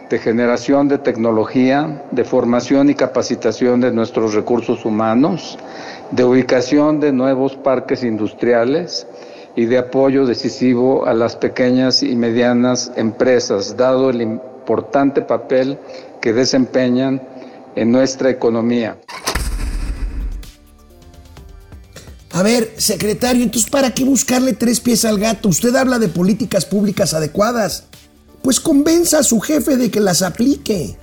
[0.09, 5.57] de generación de tecnología, de formación y capacitación de nuestros recursos humanos,
[6.11, 9.07] de ubicación de nuevos parques industriales
[9.55, 15.77] y de apoyo decisivo a las pequeñas y medianas empresas, dado el importante papel
[16.21, 17.21] que desempeñan
[17.75, 18.97] en nuestra economía.
[22.31, 25.49] A ver, secretario, entonces ¿para qué buscarle tres pies al gato?
[25.49, 27.85] Usted habla de políticas públicas adecuadas.
[28.41, 30.97] Pues convenza a su jefe de que las aplique.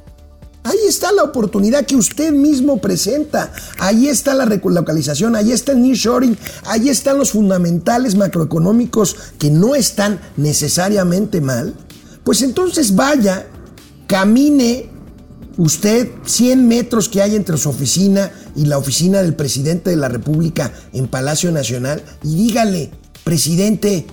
[0.63, 3.53] Ahí está la oportunidad que usted mismo presenta.
[3.79, 9.75] Ahí está la relocalización, ahí está el nearshoring, ahí están los fundamentales macroeconómicos que no
[9.75, 11.75] están necesariamente mal.
[12.25, 13.47] Pues entonces vaya,
[14.07, 14.91] camine
[15.57, 20.09] usted 100 metros que hay entre su oficina y la oficina del presidente de la
[20.09, 22.91] República en Palacio Nacional y dígale,
[23.25, 24.07] presidente,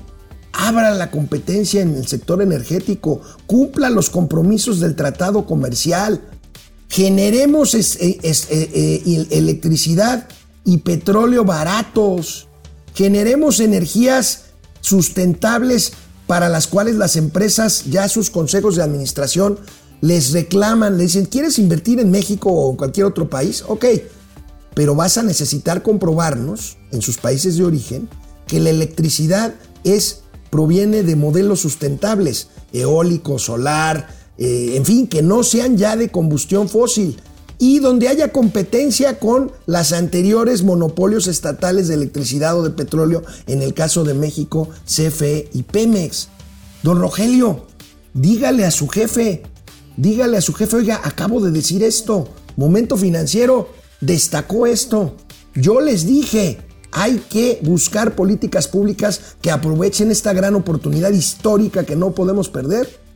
[0.53, 6.21] abra la competencia en el sector energético, cumpla los compromisos del tratado comercial,
[6.89, 10.27] generemos eh, eh, eh, electricidad
[10.63, 12.47] y petróleo baratos,
[12.93, 14.45] generemos energías
[14.81, 15.93] sustentables
[16.27, 19.59] para las cuales las empresas, ya sus consejos de administración,
[20.01, 23.63] les reclaman, le dicen, ¿quieres invertir en México o en cualquier otro país?
[23.67, 23.85] Ok,
[24.75, 28.09] pero vas a necesitar comprobarnos en sus países de origen
[28.45, 30.21] que la electricidad es,
[30.51, 36.69] proviene de modelos sustentables, eólico, solar, eh, en fin, que no sean ya de combustión
[36.69, 37.19] fósil
[37.59, 43.61] y donde haya competencia con las anteriores monopolios estatales de electricidad o de petróleo, en
[43.61, 46.29] el caso de México, CFE y Pemex.
[46.83, 47.65] Don Rogelio,
[48.13, 49.43] dígale a su jefe,
[49.95, 53.69] dígale a su jefe, oiga, acabo de decir esto, momento financiero
[54.01, 55.15] destacó esto.
[55.55, 56.59] Yo les dije,
[56.91, 63.06] hay que buscar políticas públicas que aprovechen esta gran oportunidad histórica que no podemos perder.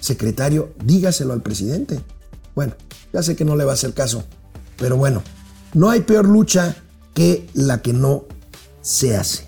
[0.00, 2.00] Secretario, dígaselo al presidente.
[2.54, 2.74] Bueno,
[3.12, 4.24] ya sé que no le va a hacer caso,
[4.76, 5.22] pero bueno,
[5.74, 6.76] no hay peor lucha
[7.14, 8.24] que la que no
[8.80, 9.44] se hace.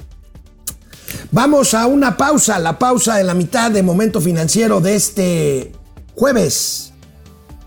[1.30, 5.72] Vamos a una pausa, la pausa de la mitad de momento financiero de este
[6.14, 6.92] jueves.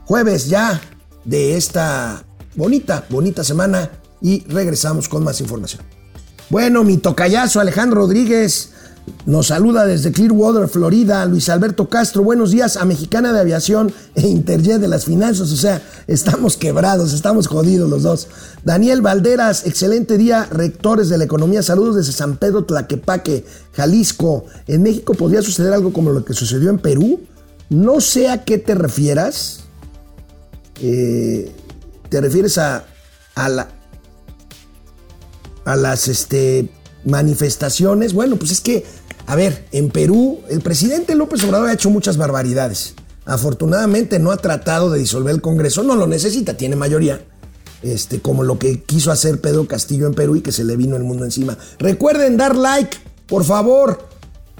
[0.05, 0.79] Jueves ya
[1.23, 2.23] de esta
[2.55, 3.89] bonita, bonita semana
[4.21, 5.81] y regresamos con más información.
[6.49, 8.71] Bueno, mi tocayazo Alejandro Rodríguez
[9.25, 11.25] nos saluda desde Clearwater, Florida.
[11.25, 15.51] Luis Alberto Castro, buenos días a Mexicana de Aviación e Interjet de las Finanzas.
[15.51, 18.27] O sea, estamos quebrados, estamos jodidos los dos.
[18.63, 21.63] Daniel Valderas, excelente día, rectores de la economía.
[21.63, 24.45] Saludos desde San Pedro Tlaquepaque, Jalisco.
[24.67, 27.21] ¿En México podría suceder algo como lo que sucedió en Perú?
[27.69, 29.61] No sé a qué te refieras.
[30.81, 31.51] Eh,
[32.09, 32.85] ¿Te refieres a,
[33.33, 33.69] a, la,
[35.65, 36.69] a las este,
[37.05, 38.13] manifestaciones?
[38.13, 38.85] Bueno, pues es que,
[39.25, 42.95] a ver, en Perú el presidente López Obrador ha hecho muchas barbaridades.
[43.25, 47.21] Afortunadamente no ha tratado de disolver el Congreso, no lo necesita, tiene mayoría.
[47.81, 50.95] Este, como lo que quiso hacer Pedro Castillo en Perú y que se le vino
[50.95, 51.57] el mundo encima.
[51.77, 54.09] Recuerden dar like, por favor.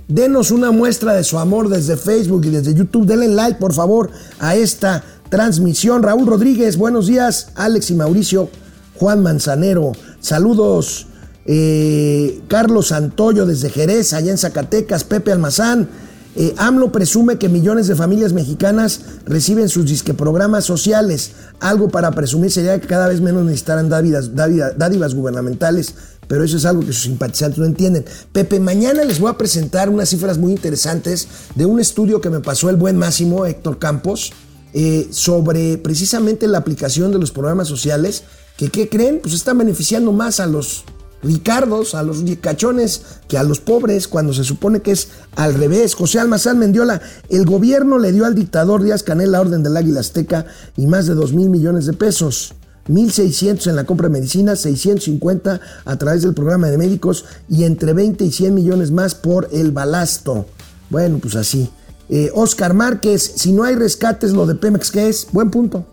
[0.08, 3.08] Denos una muestra de su amor desde Facebook y desde YouTube.
[3.08, 6.04] Denle like, por favor, a esta transmisión.
[6.04, 7.50] Raúl Rodríguez, buenos días.
[7.56, 8.50] Alex y Mauricio,
[8.96, 11.08] Juan Manzanero, saludos.
[11.46, 15.90] Eh, Carlos Santoyo desde Jerez, allá en Zacatecas, Pepe Almazán.
[16.38, 21.32] Eh, AMLO presume que millones de familias mexicanas reciben sus disque programas sociales.
[21.62, 25.96] Algo para presumir sería que cada vez menos necesitarán dádivas, dádivas gubernamentales,
[26.28, 28.04] pero eso es algo que sus simpatizantes no entienden.
[28.34, 32.42] Pepe, mañana les voy a presentar unas cifras muy interesantes de un estudio que me
[32.42, 34.34] pasó el buen Máximo Héctor Campos
[34.74, 38.24] eh, sobre precisamente la aplicación de los programas sociales,
[38.58, 39.20] que ¿qué creen?
[39.22, 40.84] Pues están beneficiando más a los
[41.26, 45.96] ricardos, a los cachones, que a los pobres, cuando se supone que es al revés.
[45.96, 50.00] José Almazán Mendiola, el gobierno le dio al dictador Díaz Canel la orden del Águila
[50.00, 50.46] Azteca
[50.78, 52.54] y más de 2 mil millones de pesos.
[52.88, 57.94] 1.600 en la compra de medicina, 650 a través del programa de médicos y entre
[57.94, 60.46] 20 y 100 millones más por el balasto.
[60.92, 61.68] Bueno, pues así.
[62.10, 65.28] Eh, Oscar Márquez, si no hay rescates, lo de Pemex, ¿qué es?
[65.32, 65.88] Buen punto.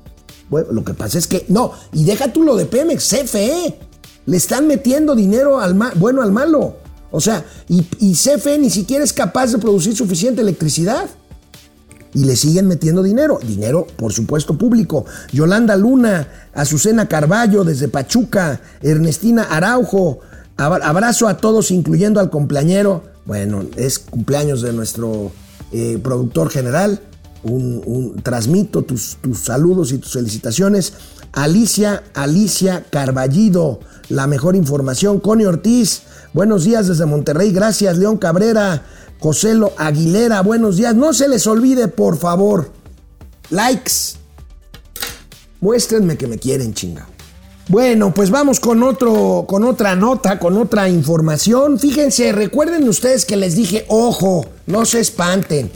[0.50, 3.91] Bueno, lo que pasa es que, no, y deja tú lo de Pemex, CFE.
[4.26, 6.76] Le están metiendo dinero al bueno al malo.
[7.10, 11.08] O sea, y, CFE ni siquiera es capaz de producir suficiente electricidad.
[12.14, 15.06] y le siguen metiendo dinero, dinero por supuesto público.
[15.32, 20.20] Yolanda Luna, Azucena Carballo desde Pachuca, Ernestina Araujo,
[20.58, 25.32] abrazo a todos incluyendo al cumpleañero, bueno, es cumpleaños de nuestro
[25.72, 27.00] eh, productor general,
[27.44, 30.92] un, transmito tus, tus saludos y tus felicitaciones.
[31.32, 35.20] Alicia, Alicia Carballido, la mejor información.
[35.20, 37.98] Connie Ortiz, buenos días desde Monterrey, gracias.
[37.98, 38.84] León Cabrera,
[39.18, 40.94] Joselo Aguilera, buenos días.
[40.94, 42.72] No se les olvide, por favor,
[43.50, 44.16] likes.
[45.60, 47.06] Muéstrenme que me quieren, chinga.
[47.68, 51.78] Bueno, pues vamos con otro, con otra nota, con otra información.
[51.78, 55.70] Fíjense, recuerden ustedes que les dije, ojo, no se espanten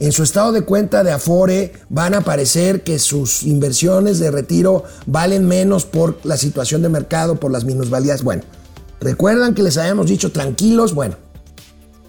[0.00, 4.84] en su estado de cuenta de Afore van a aparecer que sus inversiones de retiro
[5.06, 8.22] valen menos por la situación de mercado, por las minusvalías.
[8.22, 8.42] Bueno,
[9.00, 11.16] recuerdan que les habíamos dicho tranquilos, bueno,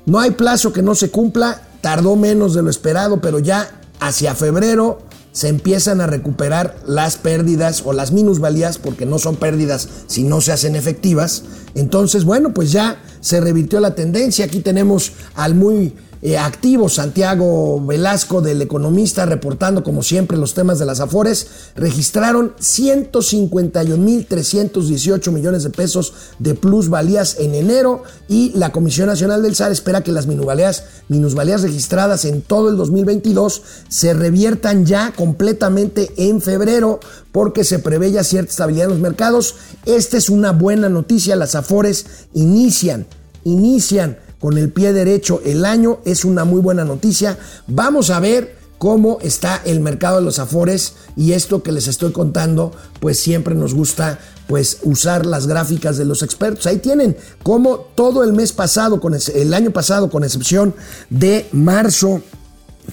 [0.06, 4.36] no hay plazo que no se cumpla, tardó menos de lo esperado, pero ya hacia
[4.36, 4.99] febrero
[5.32, 10.41] se empiezan a recuperar las pérdidas o las minusvalías, porque no son pérdidas si no
[10.41, 11.43] se hacen efectivas.
[11.75, 14.45] Entonces, bueno, pues ya se revirtió la tendencia.
[14.45, 20.77] Aquí tenemos al muy eh, activo Santiago Velasco del Economista reportando como siempre los temas
[20.77, 29.08] de las Afores, registraron 151.318 millones de pesos de plusvalías en enero y la Comisión
[29.08, 34.86] Nacional del SAR espera que las minusvalías, minusvalías registradas en todo el 2022 se reviertan
[34.86, 36.99] ya completamente en febrero
[37.32, 39.55] porque se prevé ya cierta estabilidad en los mercados.
[39.86, 43.08] Esta es una buena noticia, las Afores inician,
[43.45, 45.99] inician con el pie derecho el año.
[46.06, 47.38] Es una muy buena noticia.
[47.67, 52.12] Vamos a ver cómo está el mercado de los afores y esto que les estoy
[52.12, 56.65] contando, pues siempre nos gusta pues usar las gráficas de los expertos.
[56.65, 60.73] Ahí tienen cómo todo el mes pasado, con el año pasado, con excepción
[61.12, 62.21] de marzo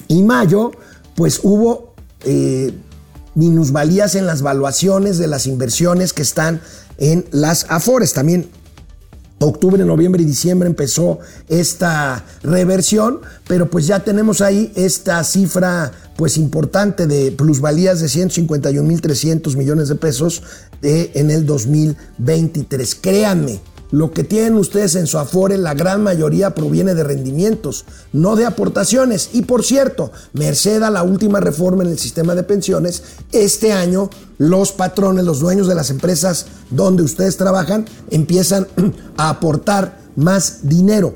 [0.08, 0.72] y mayo,
[1.14, 2.74] pues hubo eh,
[3.34, 6.60] minusvalías en las valuaciones de las inversiones que están
[6.98, 8.12] en las afores.
[8.12, 8.50] También
[9.38, 11.18] octubre, noviembre y diciembre empezó
[11.48, 19.56] esta reversión, pero pues ya tenemos ahí esta cifra pues importante de plusvalías de 151.300
[19.56, 20.42] millones de pesos
[20.82, 22.94] en el 2023.
[22.94, 28.36] Créanme, lo que tienen ustedes en su Afore, la gran mayoría proviene de rendimientos, no
[28.36, 29.30] de aportaciones.
[29.32, 34.10] Y por cierto, merced a la última reforma en el sistema de pensiones, este año
[34.38, 38.66] los patrones, los dueños de las empresas donde ustedes trabajan, empiezan
[39.16, 41.14] a aportar más dinero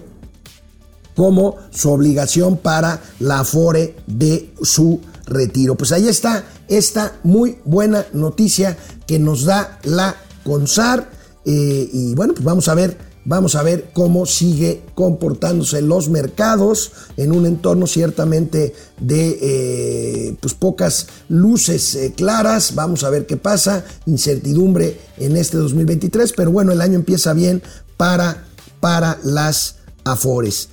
[1.17, 5.75] como su obligación para la Afore de su retiro.
[5.75, 12.35] Pues ahí está esta muy buena noticia que nos da la CONSAR eh, y bueno,
[12.35, 17.87] pues vamos a ver, vamos a ver cómo sigue comportándose los mercados en un entorno
[17.87, 22.75] ciertamente de eh, pues pocas luces eh, claras.
[22.75, 27.63] Vamos a ver qué pasa, incertidumbre en este 2023, pero bueno, el año empieza bien
[27.97, 28.45] para,
[28.81, 30.71] para las Afores.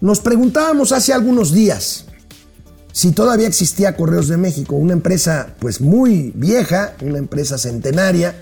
[0.00, 2.06] nos preguntábamos hace algunos días
[2.92, 8.34] si todavía existía Correos de México, una empresa pues muy vieja, una empresa centenaria,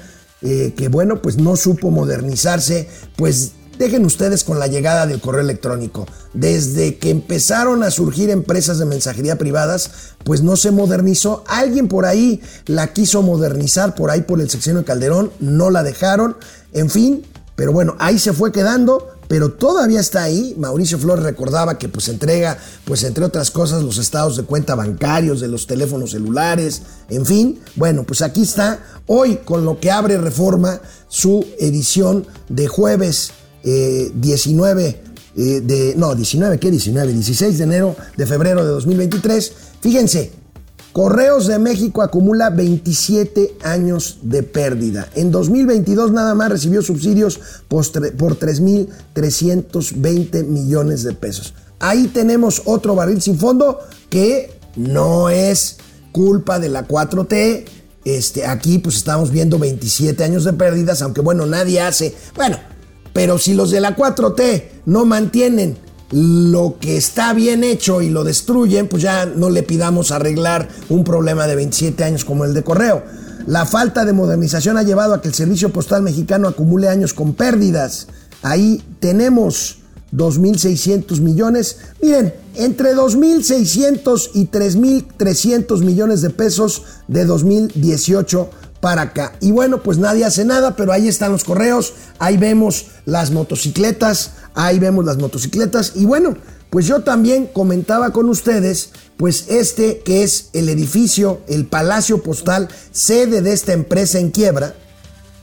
[0.42, 5.40] eh, que bueno, pues no supo modernizarse, pues dejen ustedes con la llegada del correo
[5.40, 6.07] electrónico.
[6.35, 11.44] Desde que empezaron a surgir empresas de mensajería privadas, pues no se modernizó.
[11.46, 15.83] Alguien por ahí la quiso modernizar, por ahí por el sección de Calderón, no la
[15.83, 16.37] dejaron.
[16.72, 17.24] En fin,
[17.57, 20.54] pero bueno, ahí se fue quedando, pero todavía está ahí.
[20.58, 25.40] Mauricio Flores recordaba que pues entrega, pues entre otras cosas, los estados de cuenta bancarios
[25.40, 27.60] de los teléfonos celulares, en fin.
[27.76, 34.88] Bueno, pues aquí está hoy con lo que abre Reforma su edición de jueves 19
[34.88, 35.02] eh,
[35.36, 37.12] eh, de, no, 19, ¿qué 19?
[37.12, 39.52] 16 de enero de febrero de 2023.
[39.80, 40.32] Fíjense,
[40.98, 45.08] Correos de México acumula 27 años de pérdida.
[45.14, 51.54] En 2022 nada más recibió subsidios por 3.320 millones de pesos.
[51.78, 53.78] Ahí tenemos otro barril sin fondo
[54.11, 55.76] que no es
[56.11, 57.64] culpa de la 4T.
[58.04, 62.12] Este, aquí pues estamos viendo 27 años de pérdidas, aunque bueno, nadie hace...
[62.34, 62.58] Bueno,
[63.12, 65.76] pero si los de la 4T no mantienen
[66.10, 71.04] lo que está bien hecho y lo destruyen, pues ya no le pidamos arreglar un
[71.04, 73.04] problema de 27 años como el de correo.
[73.46, 77.34] La falta de modernización ha llevado a que el servicio postal mexicano acumule años con
[77.34, 78.09] pérdidas.
[78.42, 79.78] Ahí tenemos
[80.12, 81.78] 2.600 millones.
[82.02, 88.50] Miren, entre 2.600 y 3.300 millones de pesos de 2018
[88.80, 89.32] para acá.
[89.40, 94.32] Y bueno, pues nadie hace nada, pero ahí están los correos, ahí vemos las motocicletas,
[94.59, 95.92] ahí vemos las motocicletas.
[95.94, 96.36] Y bueno,
[96.70, 102.68] pues yo también comentaba con ustedes, pues este que es el edificio, el Palacio Postal,
[102.90, 104.74] sede de esta empresa en quiebra,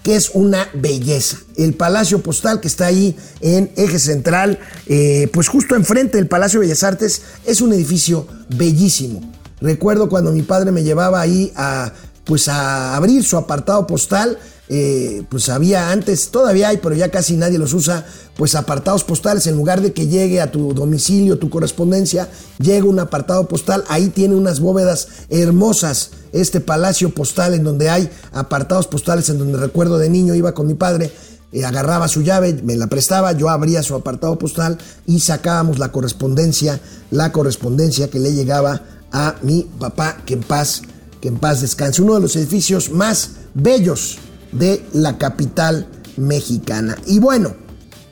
[0.03, 1.37] que es una belleza.
[1.55, 6.59] El Palacio Postal que está ahí en Eje Central, eh, pues justo enfrente del Palacio
[6.59, 9.21] Bellas Artes, es un edificio bellísimo.
[9.61, 11.93] Recuerdo cuando mi padre me llevaba ahí a,
[12.25, 14.37] pues a abrir su apartado postal,
[14.67, 18.03] eh, pues había antes, todavía hay, pero ya casi nadie los usa,
[18.35, 22.99] pues apartados postales, en lugar de que llegue a tu domicilio, tu correspondencia, llega un
[22.99, 29.29] apartado postal, ahí tiene unas bóvedas hermosas, este palacio postal en donde hay apartados postales,
[29.29, 31.11] en donde recuerdo de niño iba con mi padre,
[31.51, 35.91] eh, agarraba su llave, me la prestaba, yo abría su apartado postal y sacábamos la
[35.91, 40.81] correspondencia, la correspondencia que le llegaba a mi papá, que en paz,
[41.21, 44.17] que en paz descanse, uno de los edificios más bellos
[44.51, 45.87] de la capital
[46.17, 46.97] mexicana.
[47.05, 47.55] Y bueno,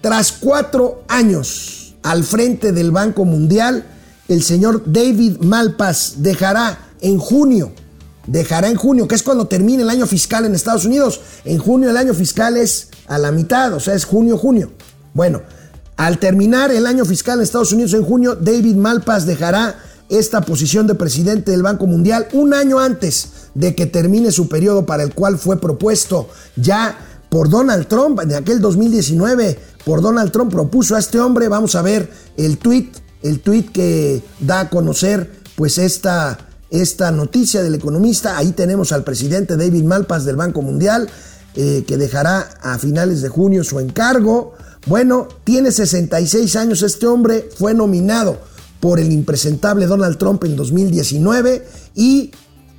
[0.01, 3.85] tras cuatro años al frente del Banco Mundial,
[4.27, 7.71] el señor David Malpass dejará en junio,
[8.27, 11.21] dejará en junio, que es cuando termina el año fiscal en Estados Unidos.
[11.45, 14.71] En junio el año fiscal es a la mitad, o sea, es junio, junio.
[15.13, 15.41] Bueno,
[15.97, 19.75] al terminar el año fiscal en Estados Unidos en junio, David Malpass dejará
[20.09, 24.85] esta posición de presidente del Banco Mundial un año antes de que termine su periodo
[24.85, 26.97] para el cual fue propuesto ya
[27.29, 29.57] por Donald Trump en aquel 2019.
[29.85, 32.89] Por Donald Trump propuso a este hombre, vamos a ver el tweet,
[33.21, 36.37] el tweet que da a conocer pues esta,
[36.69, 38.37] esta noticia del economista.
[38.37, 41.09] Ahí tenemos al presidente David Malpass del Banco Mundial,
[41.55, 44.53] eh, que dejará a finales de junio su encargo.
[44.85, 48.37] Bueno, tiene 66 años este hombre, fue nominado
[48.79, 52.31] por el impresentable Donald Trump en 2019 y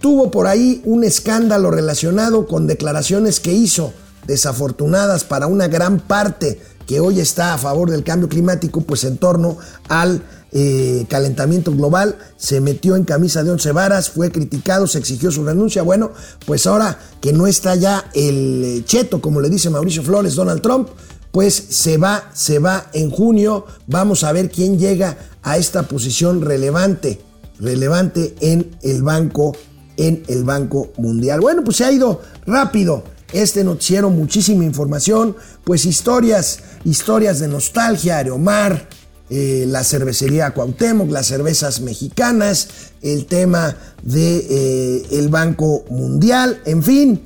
[0.04, 3.94] tuvo por ahí un escándalo relacionado con declaraciones que hizo
[4.26, 9.16] desafortunadas para una gran parte que hoy está a favor del cambio climático, pues en
[9.16, 9.56] torno
[9.88, 15.30] al eh, calentamiento global, se metió en camisa de once varas, fue criticado, se exigió
[15.30, 15.82] su renuncia.
[15.82, 16.10] Bueno,
[16.44, 20.60] pues ahora que no está ya el eh, cheto, como le dice Mauricio Flores, Donald
[20.60, 20.90] Trump,
[21.32, 23.64] pues se va, se va en junio.
[23.86, 27.22] Vamos a ver quién llega a esta posición relevante,
[27.58, 29.56] relevante en el Banco,
[29.96, 31.40] en el Banco Mundial.
[31.40, 38.18] Bueno, pues se ha ido rápido este noticiero, muchísima información, pues historias, historias de nostalgia,
[38.18, 38.88] Aeromar,
[39.30, 42.68] eh, la cervecería Cuauhtémoc, las cervezas mexicanas,
[43.02, 47.22] el tema del de, eh, Banco Mundial, en fin,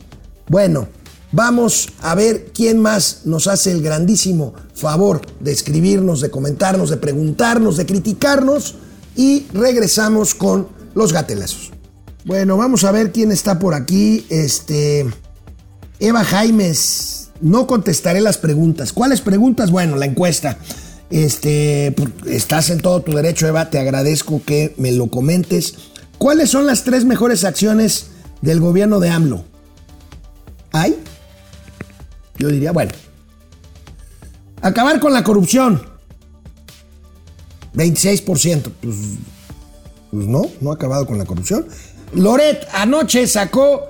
[0.48, 0.88] bueno,
[1.30, 6.96] Vamos a ver quién más nos hace el grandísimo favor de escribirnos, de comentarnos, de
[6.96, 8.76] preguntarnos, de criticarnos
[9.14, 11.77] y regresamos con los gatelazos.
[12.24, 14.26] Bueno, vamos a ver quién está por aquí.
[14.28, 15.06] Este
[16.00, 18.92] Eva Jaimes, no contestaré las preguntas.
[18.92, 19.70] ¿Cuáles preguntas?
[19.70, 20.58] Bueno, la encuesta.
[21.10, 21.94] Este,
[22.26, 25.74] estás en todo tu derecho, Eva, te agradezco que me lo comentes.
[26.18, 28.08] ¿Cuáles son las tres mejores acciones
[28.42, 29.44] del gobierno de AMLO?
[30.72, 30.96] ¿Hay?
[32.36, 32.92] Yo diría, bueno,
[34.60, 35.82] acabar con la corrupción.
[37.74, 38.72] 26%.
[38.80, 38.96] Pues,
[40.10, 41.66] pues no, no ha acabado con la corrupción.
[42.14, 43.88] Loret anoche sacó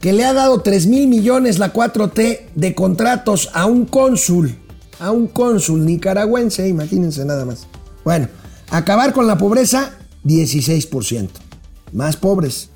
[0.00, 4.56] que le ha dado 3 mil millones la 4T de contratos a un cónsul,
[4.98, 7.66] a un cónsul nicaragüense, imagínense nada más.
[8.04, 8.28] Bueno,
[8.70, 9.92] acabar con la pobreza,
[10.24, 11.28] 16%.
[11.92, 12.70] Más pobres.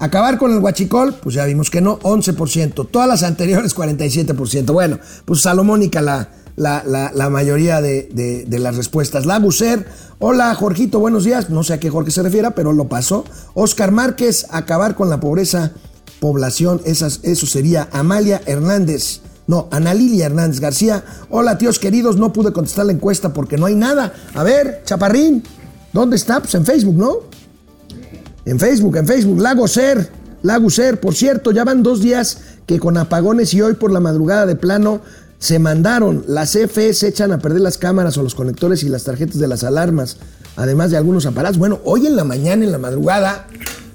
[0.00, 2.88] Acabar con el huachicol, pues ya vimos que no, 11%.
[2.90, 4.72] Todas las anteriores, 47%.
[4.72, 8.08] Bueno, pues salomónica la, la, la, mayoría de,
[8.46, 9.26] de, las respuestas.
[9.26, 9.86] La Bucer,
[10.18, 11.50] hola Jorgito, buenos días.
[11.50, 13.24] No sé a qué Jorge se refiera, pero lo pasó.
[13.54, 15.72] Oscar Márquez, acabar con la pobreza,
[16.20, 19.20] población, esas, eso sería Amalia Hernández.
[19.46, 21.04] No, Ana Lilia Hernández García.
[21.28, 24.12] Hola tíos queridos, no pude contestar la encuesta porque no hay nada.
[24.34, 25.42] A ver, Chaparrín,
[25.92, 26.40] ¿dónde está?
[26.40, 27.16] Pues en Facebook, ¿no?
[28.46, 30.10] En Facebook, en Facebook, Lago Ser,
[30.42, 31.00] Lago Ser.
[31.00, 34.56] Por cierto, ya van dos días que con apagones y hoy por la madrugada de
[34.56, 35.02] plano
[35.44, 36.24] se mandaron.
[36.26, 39.46] Las CFE se echan a perder las cámaras o los conectores y las tarjetas de
[39.46, 40.16] las alarmas,
[40.56, 41.58] además de algunos aparatos.
[41.58, 43.46] Bueno, hoy en la mañana, en la madrugada,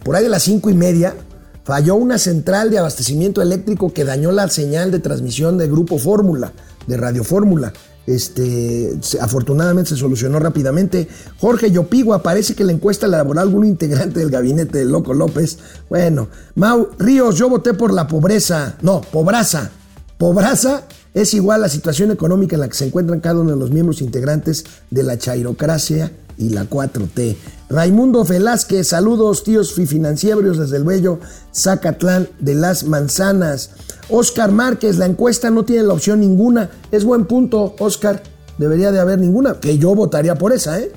[0.04, 1.16] por ahí de las cinco y media,
[1.64, 6.54] falló una central de abastecimiento eléctrico que dañó la señal de transmisión de Grupo Fórmula,
[6.86, 7.74] de Radio Fórmula.
[8.06, 11.08] Este, afortunadamente se solucionó rápidamente.
[11.40, 15.58] Jorge Yopigua, parece que la encuesta la elaboró algún integrante del gabinete de Loco López.
[15.90, 18.76] Bueno, Mau Ríos, yo voté por la pobreza.
[18.84, 19.72] No, pobraza.
[20.20, 20.84] Pobraza
[21.14, 24.02] es igual la situación económica en la que se encuentran cada uno de los miembros
[24.02, 27.36] integrantes de la chairocracia y la 4T.
[27.70, 31.20] Raimundo Velázquez, saludos tíos financieros desde el bello
[31.54, 33.72] Zacatlán de las Manzanas.
[34.10, 36.70] Oscar Márquez, la encuesta no tiene la opción ninguna.
[36.92, 38.24] Es buen punto, Oscar.
[38.58, 40.92] debería de haber ninguna, que yo votaría por esa, ¿eh?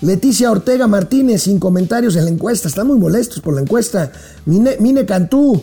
[0.00, 4.12] Leticia Ortega Martínez, sin comentarios en la encuesta, están muy molestos por la encuesta.
[4.46, 5.60] Mine, Mine Cantú,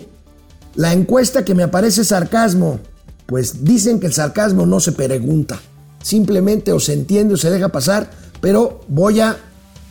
[0.76, 2.80] la encuesta que me aparece sarcasmo.
[3.26, 5.60] Pues dicen que el sarcasmo no se pregunta,
[6.02, 8.10] simplemente o se entiende o se deja pasar,
[8.42, 9.38] pero voy a,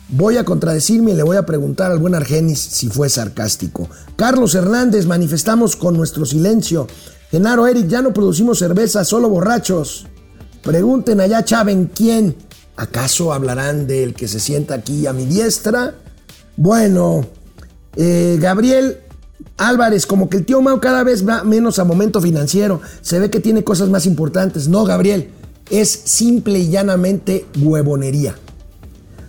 [0.09, 3.89] voy a contradecirme y le voy a preguntar al buen Argenis si fue sarcástico.
[4.15, 6.87] Carlos Hernández, manifestamos con nuestro silencio.
[7.31, 10.07] Genaro Eric, ya no producimos cerveza, solo borrachos.
[10.63, 12.35] Pregunten allá, Chaven, ¿quién?
[12.77, 15.95] ¿Acaso hablarán del que se sienta aquí a mi diestra?
[16.57, 17.25] Bueno,
[17.95, 18.99] eh, Gabriel
[19.57, 22.81] Álvarez, como que el tío Mau cada vez va menos a momento financiero.
[23.01, 24.67] Se ve que tiene cosas más importantes.
[24.67, 25.29] No, Gabriel,
[25.69, 28.35] es simple y llanamente huevonería.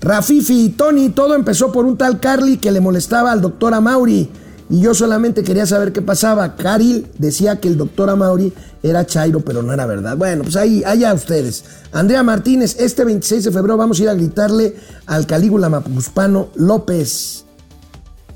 [0.01, 4.31] Rafifi y Tony, todo empezó por un tal Carly que le molestaba al doctor Amauri.
[4.69, 6.57] Y yo solamente quería saber qué pasaba.
[6.57, 8.53] Caril decía que el doctor Amauri
[8.83, 10.17] era Chairo, pero no era verdad.
[10.17, 11.65] Bueno, pues ahí, allá ustedes.
[11.93, 14.75] Andrea Martínez, este 26 de febrero vamos a ir a gritarle
[15.07, 17.46] al Calígula Mapuspano López.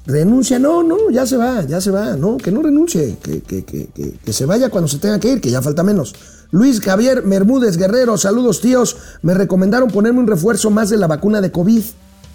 [0.07, 3.64] Renuncia, no, no, ya se va, ya se va, no, que no renuncie, que, que,
[3.64, 3.88] que,
[4.24, 6.14] que, se vaya cuando se tenga que ir, que ya falta menos.
[6.51, 11.40] Luis Javier Mermúdez Guerrero, saludos tíos, me recomendaron ponerme un refuerzo más de la vacuna
[11.40, 11.82] de COVID,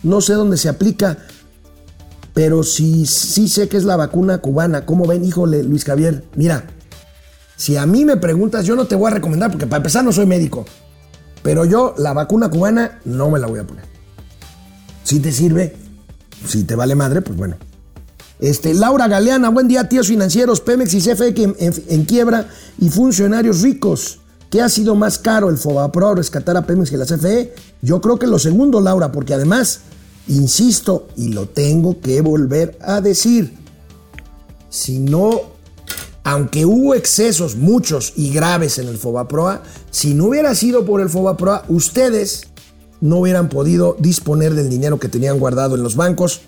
[0.03, 1.17] no sé dónde se aplica,
[2.33, 5.25] pero sí, sí sé que es la vacuna cubana, ¿cómo ven?
[5.25, 6.65] Híjole, Luis Javier, mira,
[7.55, 10.11] si a mí me preguntas, yo no te voy a recomendar, porque para empezar no
[10.11, 10.65] soy médico,
[11.41, 13.85] pero yo la vacuna cubana no me la voy a poner.
[15.03, 15.75] Si te sirve,
[16.47, 17.57] si te vale madre, pues bueno.
[18.39, 21.33] Este, Laura Galeana, buen día, tíos financieros, Pemex y CFE
[21.87, 24.19] en, quiebra y funcionarios ricos.
[24.49, 27.53] ¿Qué ha sido más caro, el Fobapro rescatar a Pemex que la CFE?
[27.81, 29.81] Yo creo que lo segundo, Laura, porque además,
[30.27, 33.53] insisto, y lo tengo que volver a decir,
[34.69, 35.41] si no,
[36.23, 41.09] aunque hubo excesos, muchos y graves en el Fobaproa, si no hubiera sido por el
[41.09, 42.47] Fobaproa, ustedes
[43.01, 46.41] no hubieran podido disponer del dinero que tenían guardado en los bancos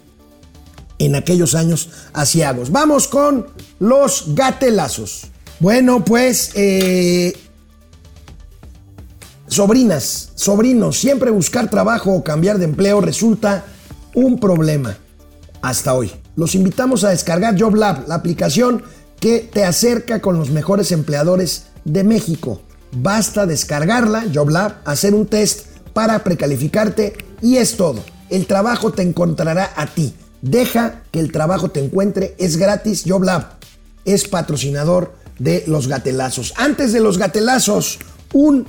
[1.00, 2.72] en aquellos años asiagos.
[2.72, 3.48] Vamos con
[3.80, 5.28] los gatelazos.
[5.60, 7.38] Bueno, pues, eh,
[9.48, 13.66] sobrinas, sobrinos, siempre buscar trabajo o cambiar de empleo resulta
[14.14, 14.98] un problema
[15.62, 16.12] hasta hoy.
[16.36, 18.84] Los invitamos a descargar JobLab, la aplicación
[19.20, 22.62] que te acerca con los mejores empleadores de México.
[22.92, 25.67] Basta descargarla, JobLab, hacer un test
[25.98, 28.04] para precalificarte y es todo.
[28.30, 30.14] El trabajo te encontrará a ti.
[30.44, 32.36] Deja que el trabajo te encuentre.
[32.38, 33.04] Es gratis.
[33.04, 33.58] JobLab
[34.06, 36.54] es patrocinador de los gatelazos.
[36.56, 37.98] Antes de los gatelazos,
[38.32, 38.68] un,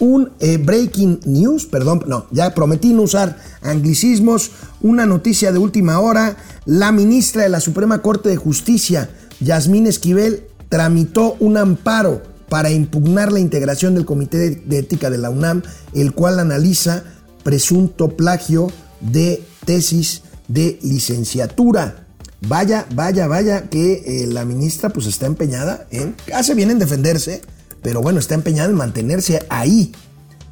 [0.00, 4.50] un eh, breaking news, perdón, no, ya prometí no usar anglicismos.
[4.82, 6.36] Una noticia de última hora.
[6.64, 9.08] La ministra de la Suprema Corte de Justicia,
[9.38, 15.30] Yasmín Esquivel, tramitó un amparo para impugnar la integración del Comité de Ética de la
[15.30, 15.62] UNAM,
[15.94, 17.04] el cual analiza
[17.42, 18.68] presunto plagio
[19.00, 22.06] de tesis de licenciatura.
[22.48, 27.40] Vaya, vaya, vaya que eh, la ministra pues está empeñada en, hace bien en defenderse,
[27.82, 29.92] pero bueno, está empeñada en mantenerse ahí,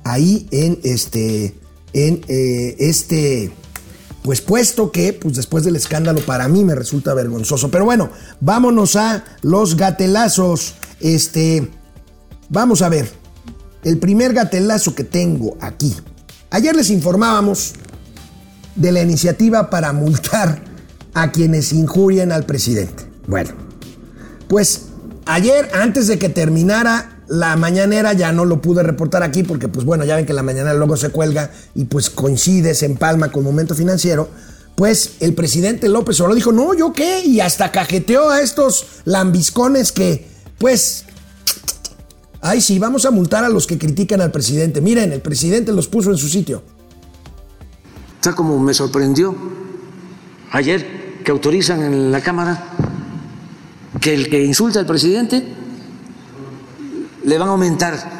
[0.03, 1.55] ahí en este,
[1.93, 3.53] en eh, este,
[4.23, 7.71] pues puesto que pues después del escándalo para mí me resulta vergonzoso.
[7.71, 10.75] Pero bueno, vámonos a los gatelazos.
[11.01, 11.69] Este,
[12.55, 13.11] vamos a ver,
[13.83, 15.95] el primer gatelazo que tengo aquí.
[16.51, 17.75] Ayer les informábamos
[18.77, 20.63] de la iniciativa para multar
[21.13, 23.05] a quienes injurien al presidente.
[23.27, 23.51] Bueno,
[24.49, 24.87] pues
[25.27, 29.85] ayer, antes de que terminara la mañanera, ya no lo pude reportar aquí porque, pues
[29.85, 33.43] bueno, ya ven que la mañanera luego se cuelga y pues coincide, se empalma con
[33.43, 34.29] momento financiero.
[34.77, 37.25] Pues el presidente López Obrador dijo, no, ¿yo qué?
[37.25, 40.29] Y hasta cajeteó a estos lambiscones que,
[40.59, 41.05] pues,
[42.45, 44.83] ay sí, vamos a multar a los que critican al presidente.
[44.83, 46.63] Miren, el presidente los puso en su sitio.
[48.17, 49.35] Está como me sorprendió
[50.53, 52.71] ayer que autorizan en la Cámara
[53.99, 55.43] que el que insulta al presidente
[57.25, 58.13] le van a aumentar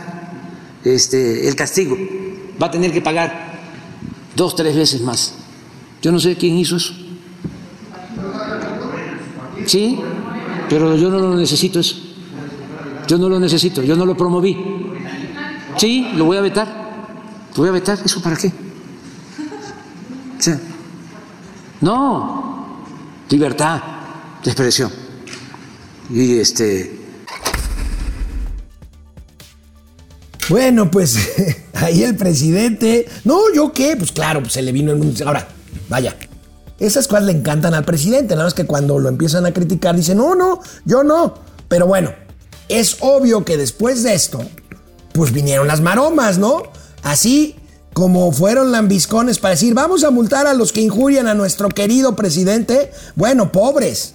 [0.83, 1.95] este, el castigo,
[2.61, 3.61] va a tener que pagar
[4.35, 5.35] dos, tres veces más.
[6.01, 6.95] Yo no sé quién hizo eso.
[9.67, 10.01] Sí,
[10.71, 12.04] pero yo no lo necesito eso.
[13.07, 14.57] Yo no lo necesito, yo no lo promoví.
[15.77, 16.67] Sí, lo voy a vetar.
[17.55, 18.53] Lo voy a vetar, ¿eso para qué?
[21.81, 22.85] No,
[23.29, 23.83] libertad
[24.43, 24.91] de expresión.
[26.11, 27.01] Y este.
[30.49, 31.19] Bueno, pues
[31.75, 33.07] ahí el presidente.
[33.25, 33.97] No, ¿yo qué?
[33.97, 35.27] Pues claro, pues se le vino el mundo.
[35.27, 35.47] Ahora,
[35.89, 36.17] vaya.
[36.79, 40.15] Esas cosas le encantan al presidente, nada más que cuando lo empiezan a criticar dice,
[40.15, 41.35] no, no, yo no.
[41.69, 42.11] Pero bueno,
[42.69, 44.41] es obvio que después de esto,
[45.13, 46.63] pues vinieron las maromas, ¿no?
[47.03, 47.57] Así
[47.93, 52.17] como fueron lambiscones para decir, vamos a multar a los que injurian a nuestro querido
[52.17, 52.91] presidente.
[53.15, 54.15] Bueno, pobres,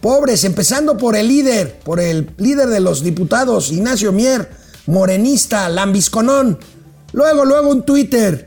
[0.00, 4.50] pobres, empezando por el líder, por el líder de los diputados, Ignacio Mier,
[4.86, 6.58] morenista, lambisconón.
[7.12, 8.46] Luego, luego un Twitter.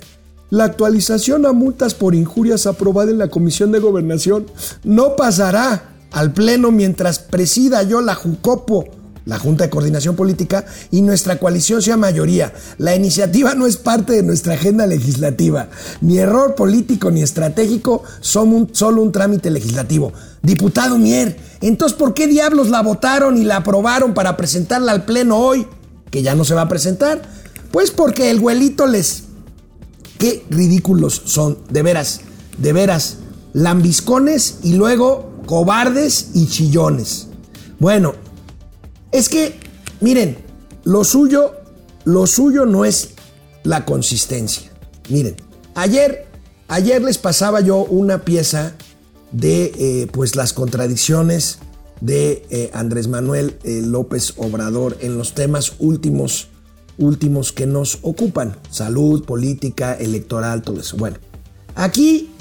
[0.49, 4.47] La actualización a multas por injurias aprobada en la Comisión de Gobernación
[4.83, 11.01] no pasará al Pleno mientras presida yo la Jucopo la Junta de Coordinación Política, y
[11.01, 12.53] nuestra coalición sea mayoría.
[12.77, 15.69] La iniciativa no es parte de nuestra agenda legislativa.
[16.01, 20.13] Ni error político ni estratégico, son solo un trámite legislativo.
[20.41, 25.37] Diputado Mier, entonces ¿por qué diablos la votaron y la aprobaron para presentarla al Pleno
[25.37, 25.67] hoy?
[26.09, 27.21] Que ya no se va a presentar.
[27.71, 29.25] Pues porque el güelito les...
[30.17, 32.21] Qué ridículos son, de veras,
[32.57, 33.17] de veras.
[33.53, 37.27] Lambiscones y luego cobardes y chillones.
[37.79, 38.13] Bueno,
[39.11, 39.55] es que,
[39.99, 40.37] miren,
[40.83, 41.53] lo suyo,
[42.05, 43.11] lo suyo no es
[43.63, 44.71] la consistencia.
[45.09, 45.35] Miren,
[45.75, 46.27] ayer,
[46.67, 48.73] ayer les pasaba yo una pieza
[49.31, 51.59] de eh, pues las contradicciones
[52.01, 56.47] de eh, Andrés Manuel eh, López Obrador en los temas últimos,
[56.97, 60.97] últimos que nos ocupan, salud, política, electoral, todo eso.
[60.97, 61.17] Bueno,
[61.75, 62.31] aquí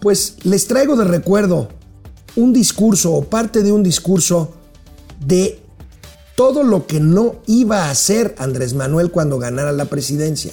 [0.00, 1.68] pues les traigo de recuerdo
[2.36, 4.54] un discurso o parte de un discurso
[5.24, 5.61] de
[6.36, 10.52] todo lo que no iba a hacer Andrés Manuel cuando ganara la presidencia.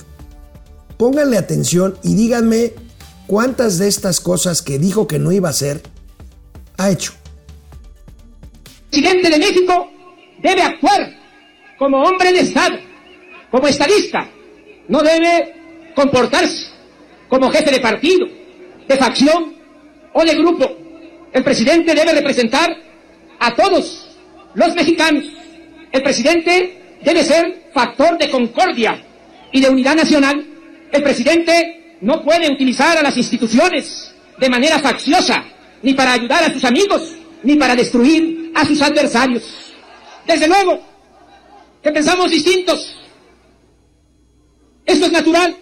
[0.97, 2.73] Pónganle atención y díganme
[3.27, 5.81] cuántas de estas cosas que dijo que no iba a hacer
[6.77, 7.13] ha hecho.
[8.91, 9.87] El presidente de México
[10.41, 11.15] debe actuar
[11.77, 12.75] como hombre de Estado,
[13.51, 14.29] como estadista.
[14.87, 16.67] No debe comportarse
[17.29, 18.27] como jefe de partido,
[18.87, 19.55] de facción
[20.13, 20.65] o de grupo.
[21.31, 22.75] El presidente debe representar
[23.39, 24.07] a todos
[24.55, 25.23] los mexicanos
[25.91, 29.03] el presidente debe ser factor de concordia
[29.51, 30.45] y de unidad nacional.
[30.91, 35.43] El presidente no puede utilizar a las instituciones de manera facciosa,
[35.81, 39.43] ni para ayudar a sus amigos, ni para destruir a sus adversarios.
[40.25, 40.79] Desde luego
[41.81, 42.95] que pensamos distintos.
[44.85, 45.55] Esto es natural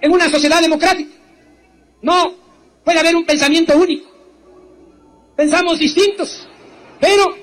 [0.00, 1.10] en una sociedad democrática.
[2.02, 2.34] No
[2.84, 4.08] puede haber un pensamiento único.
[5.36, 6.46] Pensamos distintos,
[7.00, 7.36] pero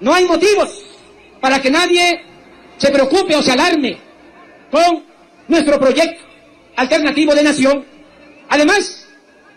[0.00, 0.83] no hay motivos
[1.44, 2.22] para que nadie
[2.78, 3.98] se preocupe o se alarme
[4.70, 5.04] con
[5.46, 6.24] nuestro proyecto
[6.74, 7.84] alternativo de nación.
[8.48, 9.06] Además,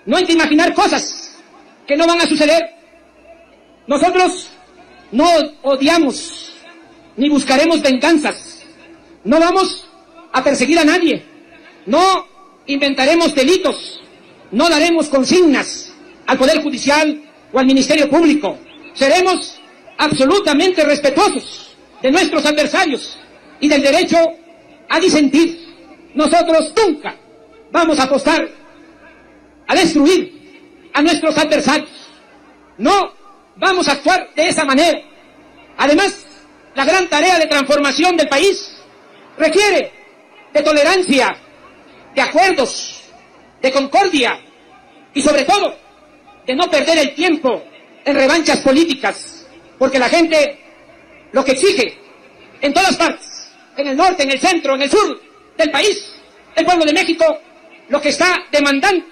[0.06, 1.34] no hay que imaginar cosas
[1.88, 2.62] que no van a suceder.
[3.88, 4.50] Nosotros
[5.14, 5.30] no
[5.62, 6.52] odiamos
[7.16, 8.64] ni buscaremos venganzas.
[9.24, 9.88] No vamos
[10.34, 11.24] a perseguir a nadie.
[11.86, 12.28] No
[12.66, 14.02] inventaremos delitos.
[14.52, 15.94] No daremos consignas
[16.26, 17.24] al Poder Judicial
[17.54, 18.58] o al Ministerio Público.
[18.94, 19.58] Seremos
[19.98, 21.67] absolutamente respetuosos
[22.02, 23.18] de nuestros adversarios
[23.60, 24.18] y del derecho
[24.90, 25.66] a disentir.
[26.14, 27.16] Nosotros nunca
[27.72, 28.48] vamos a apostar
[29.68, 31.90] a destruir a nuestros adversarios.
[32.78, 33.14] No
[33.56, 35.00] vamos a actuar de esa manera.
[35.78, 36.26] Además,
[36.76, 38.76] la gran tarea de transformación del país
[39.38, 39.92] requiere
[40.54, 41.36] de tolerancia,
[42.16, 43.04] de acuerdos,
[43.62, 44.40] de concordia
[45.14, 45.76] y sobre todo
[46.46, 47.64] de no perder el tiempo
[48.06, 49.46] en revanchas políticas,
[49.78, 50.67] porque la gente
[51.32, 51.98] lo que exige
[52.62, 55.22] en todas partes, en el norte, en el centro, en el sur
[55.58, 56.14] del país,
[56.56, 57.26] el pueblo de México,
[57.90, 59.06] lo que está demandando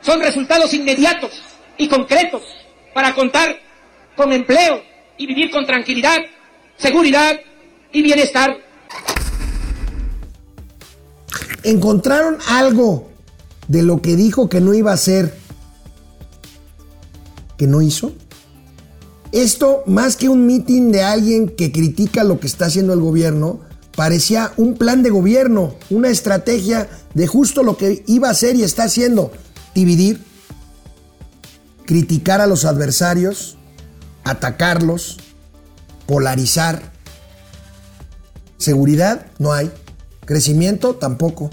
[0.00, 1.42] son resultados inmediatos
[1.76, 2.42] y concretos
[2.94, 3.58] para contar
[4.14, 4.82] con empleo
[5.18, 6.18] y vivir con tranquilidad,
[6.76, 7.38] seguridad
[7.92, 8.56] y bienestar.
[11.62, 13.10] ¿Encontraron algo
[13.66, 15.34] de lo que dijo que no iba a hacer
[17.58, 18.12] que no hizo?
[19.36, 23.60] Esto, más que un mitin de alguien que critica lo que está haciendo el gobierno,
[23.94, 28.62] parecía un plan de gobierno, una estrategia de justo lo que iba a hacer y
[28.62, 29.30] está haciendo,
[29.74, 30.24] dividir,
[31.84, 33.58] criticar a los adversarios,
[34.24, 35.18] atacarlos,
[36.06, 36.94] polarizar.
[38.56, 39.70] Seguridad no hay,
[40.24, 41.50] crecimiento tampoco.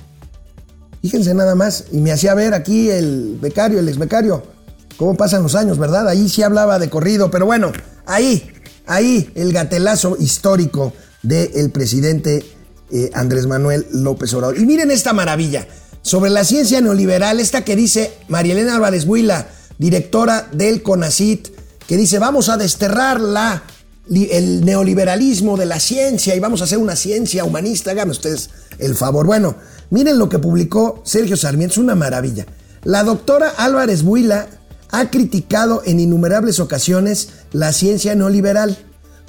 [1.02, 4.53] Fíjense nada más, y me hacía ver aquí el becario, el ex becario,
[4.98, 6.08] cómo pasan los años, ¿verdad?
[6.08, 7.72] Ahí sí hablaba de corrido, pero bueno,
[8.06, 8.52] ahí,
[8.86, 12.46] ahí el gatelazo histórico del presidente
[12.92, 14.58] eh, Andrés Manuel López Obrador.
[14.60, 15.68] Y miren esta maravilla
[16.02, 21.48] sobre la ciencia neoliberal, esta que dice María Elena Álvarez Huila, directora del CONACIT,
[21.88, 23.64] que dice, vamos a desterrar la,
[24.10, 28.96] el neoliberalismo de la ciencia y vamos a hacer una ciencia humanista, hagan ustedes el
[28.96, 29.26] favor.
[29.26, 29.56] Bueno,
[29.90, 32.46] miren lo que publicó Sergio Sarmiento, es una maravilla.
[32.84, 34.48] La doctora Álvarez Huila
[34.94, 38.78] ha criticado en innumerables ocasiones la ciencia neoliberal,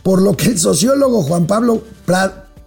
[0.03, 1.83] por lo que el sociólogo Juan Pablo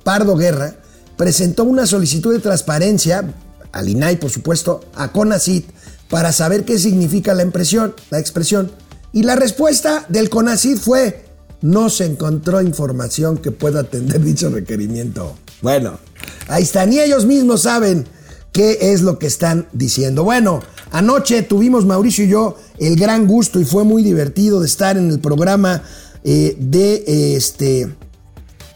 [0.03, 0.73] Pardo Guerra
[1.15, 3.35] presentó una solicitud de transparencia
[3.71, 5.69] al INAI, por supuesto, a CONACIT
[6.09, 8.71] para saber qué significa la impresión, la expresión.
[9.13, 11.25] Y la respuesta del CONACIT fue
[11.61, 15.37] no se encontró información que pueda atender dicho requerimiento.
[15.61, 15.99] Bueno,
[16.47, 18.07] ahí está, ni ellos mismos saben
[18.51, 20.23] qué es lo que están diciendo.
[20.23, 24.97] Bueno, anoche tuvimos Mauricio y yo el gran gusto y fue muy divertido de estar
[24.97, 25.83] en el programa
[26.23, 27.89] eh, de este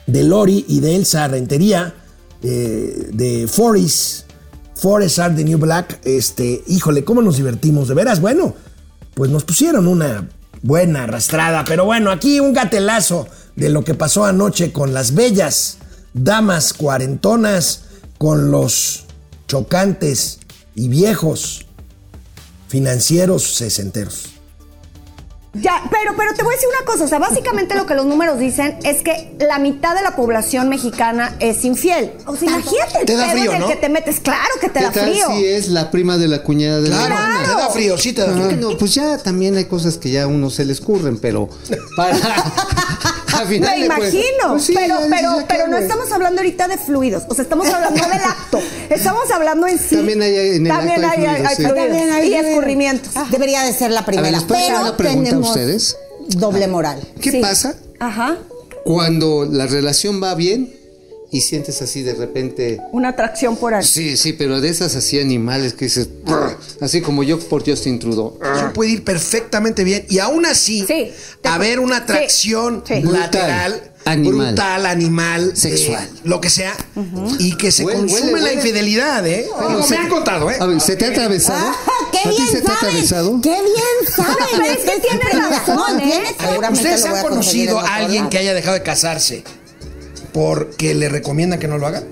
[0.07, 1.93] de Lori y de Elsa Rentería
[2.43, 4.31] eh, de Forest
[4.75, 5.99] Forest Are the New Black.
[6.03, 8.19] Este, híjole, cómo nos divertimos, de veras.
[8.19, 8.55] Bueno,
[9.13, 10.27] pues nos pusieron una
[10.63, 15.77] buena arrastrada, pero bueno, aquí un gatelazo de lo que pasó anoche con las bellas
[16.13, 17.83] damas cuarentonas,
[18.17, 19.05] con los
[19.47, 20.39] chocantes
[20.75, 21.67] y viejos
[22.71, 24.27] financieros sesenteros.
[25.53, 28.05] Ya, pero, pero te voy a decir una cosa, o sea, básicamente lo que los
[28.05, 32.13] números dicen es que la mitad de la población mexicana es infiel.
[32.25, 33.67] O sea, imagínate el Te da pedo frío, en el ¿no?
[33.67, 35.27] que te metes, claro que te ¿Qué da tal frío.
[35.35, 37.43] si es la prima de la cuñada de la hermana?
[37.43, 38.69] te da frío, sí te da Ah, frío.
[38.69, 41.49] no, pues ya también hay cosas que ya a uno se le escurren, pero
[41.97, 42.15] para
[43.45, 46.77] final Me cuen- imagino, pues sí, pero, pero, pero ¿qué no estamos hablando ahorita de
[46.77, 49.95] fluidos, o sea, estamos hablando del acto, estamos hablando en sí.
[49.95, 51.63] También hay en el También acto hay fluidos, hay sí.
[51.63, 53.13] fluidos También hay y escurrimientos.
[53.31, 55.97] Debería de ser la primera, ¿les puedo hacer pero una pregunta a ustedes?
[56.29, 56.99] doble moral.
[57.21, 57.39] ¿Qué Sí.
[57.41, 58.37] pasa Ajá,
[58.83, 60.73] cuando la relación va bien
[61.33, 63.83] y sientes así de repente una atracción por ahí.
[63.85, 67.99] Sí, sí, pero de esas así animales que dices, "Brr", así como yo por Justin
[67.99, 68.37] Trudeau.
[68.55, 71.11] Eso puede ir perfectamente bien y aún así Sí,
[71.43, 73.01] haber una atracción sí.
[73.03, 74.47] lateral, Brutal, animal.
[74.47, 76.03] brutal, animal, Sexual.
[76.03, 76.75] eh, lo que sea,
[77.39, 78.53] y que se Huele- consume huele- la huele.
[78.55, 79.45] infidelidad, ¿eh?
[79.69, 80.57] Digo, se- me han contado, ¿eh?
[80.59, 81.59] A ver, ¿se te ha atravesado?
[81.65, 81.75] Ah,
[82.11, 82.87] ¡Qué ¿A ti bien se te ha saben!
[82.89, 83.39] atravesado?
[83.41, 84.35] ¡Qué bien saben!
[84.51, 86.23] pero es que tiene razón, No, ¿eh?
[86.39, 89.43] seguramente ¿Ustedes han conocido a alguien que haya dejado de casarse
[90.33, 92.03] porque le recomienda que no lo haga?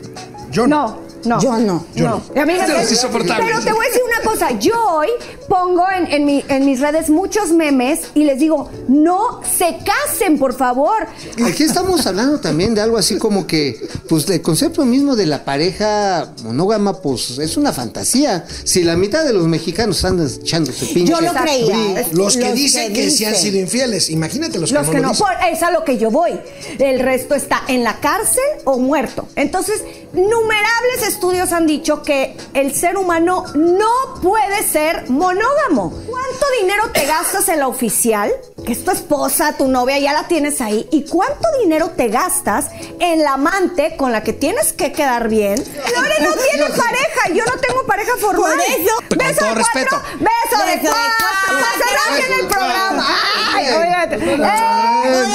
[0.51, 0.87] Yo no.
[0.87, 1.41] No, no.
[1.41, 1.85] Yo no.
[1.95, 2.23] Yo no.
[2.35, 2.41] no.
[2.41, 3.45] Amiga, Este pero- es insoportable.
[3.45, 4.51] Pero te voy a decir una cosa.
[4.59, 5.07] Yo hoy
[5.47, 10.37] pongo en, en mi- en mis redes muchos memes y les digo, no se casen,
[10.39, 11.07] por favor.
[11.45, 15.43] Aquí estamos hablando también de algo así como que, pues el concepto mismo de la
[15.45, 18.45] pareja monógama, pues es una fantasía.
[18.63, 21.11] Si la mitad de los mexicanos andan echándose pinche.
[21.11, 22.07] Yo lo creía.
[22.13, 23.43] Los que dicen que, sí han dicen.
[23.51, 25.01] sido infieles, imagínate los, Los que que no.
[25.01, 25.27] no, lo dicen.
[25.39, 26.39] por, es a lo que yo voy.
[26.79, 29.27] El resto está en la cárcel o muerto.
[29.35, 29.83] Entonces,
[30.13, 33.89] innumerables estudios han dicho que el ser humano no
[34.21, 35.91] puede ser monógamo.
[36.07, 38.31] ¿Cuánto dinero te gastas en la oficial?
[38.65, 40.87] Que es tu esposa, tu novia, ya la tienes ahí.
[40.91, 42.67] ¿Y cuánto dinero te gastas
[42.99, 45.55] en la amante con la que tienes que quedar bien?
[45.55, 48.51] Lore no tiene pareja, yo no tengo pareja formal.
[48.53, 48.95] Por eso.
[49.09, 49.89] Con Beso todo de respeto.
[49.89, 51.57] cuatro, Beso de Beso de cuatro.
[51.59, 53.07] Pasará en el programa.
[53.53, 54.13] Ay, oigan.
[54.13, 55.25] Eh,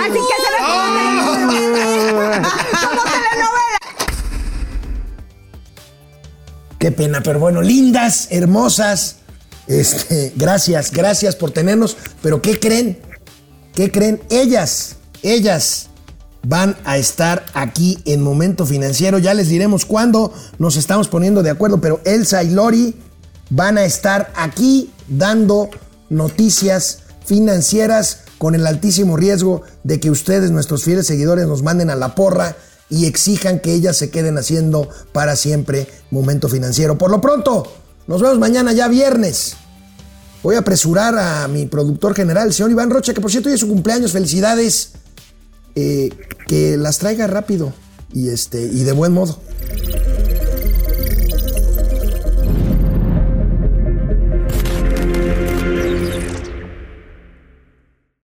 [0.00, 0.50] Así que se
[2.86, 3.02] como
[6.80, 9.16] Qué pena, pero bueno, lindas, hermosas.
[9.66, 11.98] Este, gracias, gracias por tenernos.
[12.22, 12.98] Pero ¿qué creen?
[13.74, 14.22] ¿Qué creen?
[14.30, 15.90] Ellas, ellas
[16.42, 19.18] van a estar aquí en Momento Financiero.
[19.18, 22.94] Ya les diremos cuándo nos estamos poniendo de acuerdo, pero Elsa y Lori
[23.50, 25.68] van a estar aquí dando
[26.08, 31.94] noticias financieras con el altísimo riesgo de que ustedes, nuestros fieles seguidores, nos manden a
[31.94, 32.56] la porra
[32.90, 36.98] y exijan que ellas se queden haciendo para siempre Momento Financiero.
[36.98, 37.72] Por lo pronto,
[38.06, 39.56] nos vemos mañana ya viernes.
[40.42, 43.54] Voy a apresurar a mi productor general, el señor Iván Rocha, que por cierto hoy
[43.54, 44.12] es su cumpleaños.
[44.12, 44.92] Felicidades.
[45.76, 46.10] Eh,
[46.48, 47.72] que las traiga rápido
[48.12, 49.40] y, este, y de buen modo.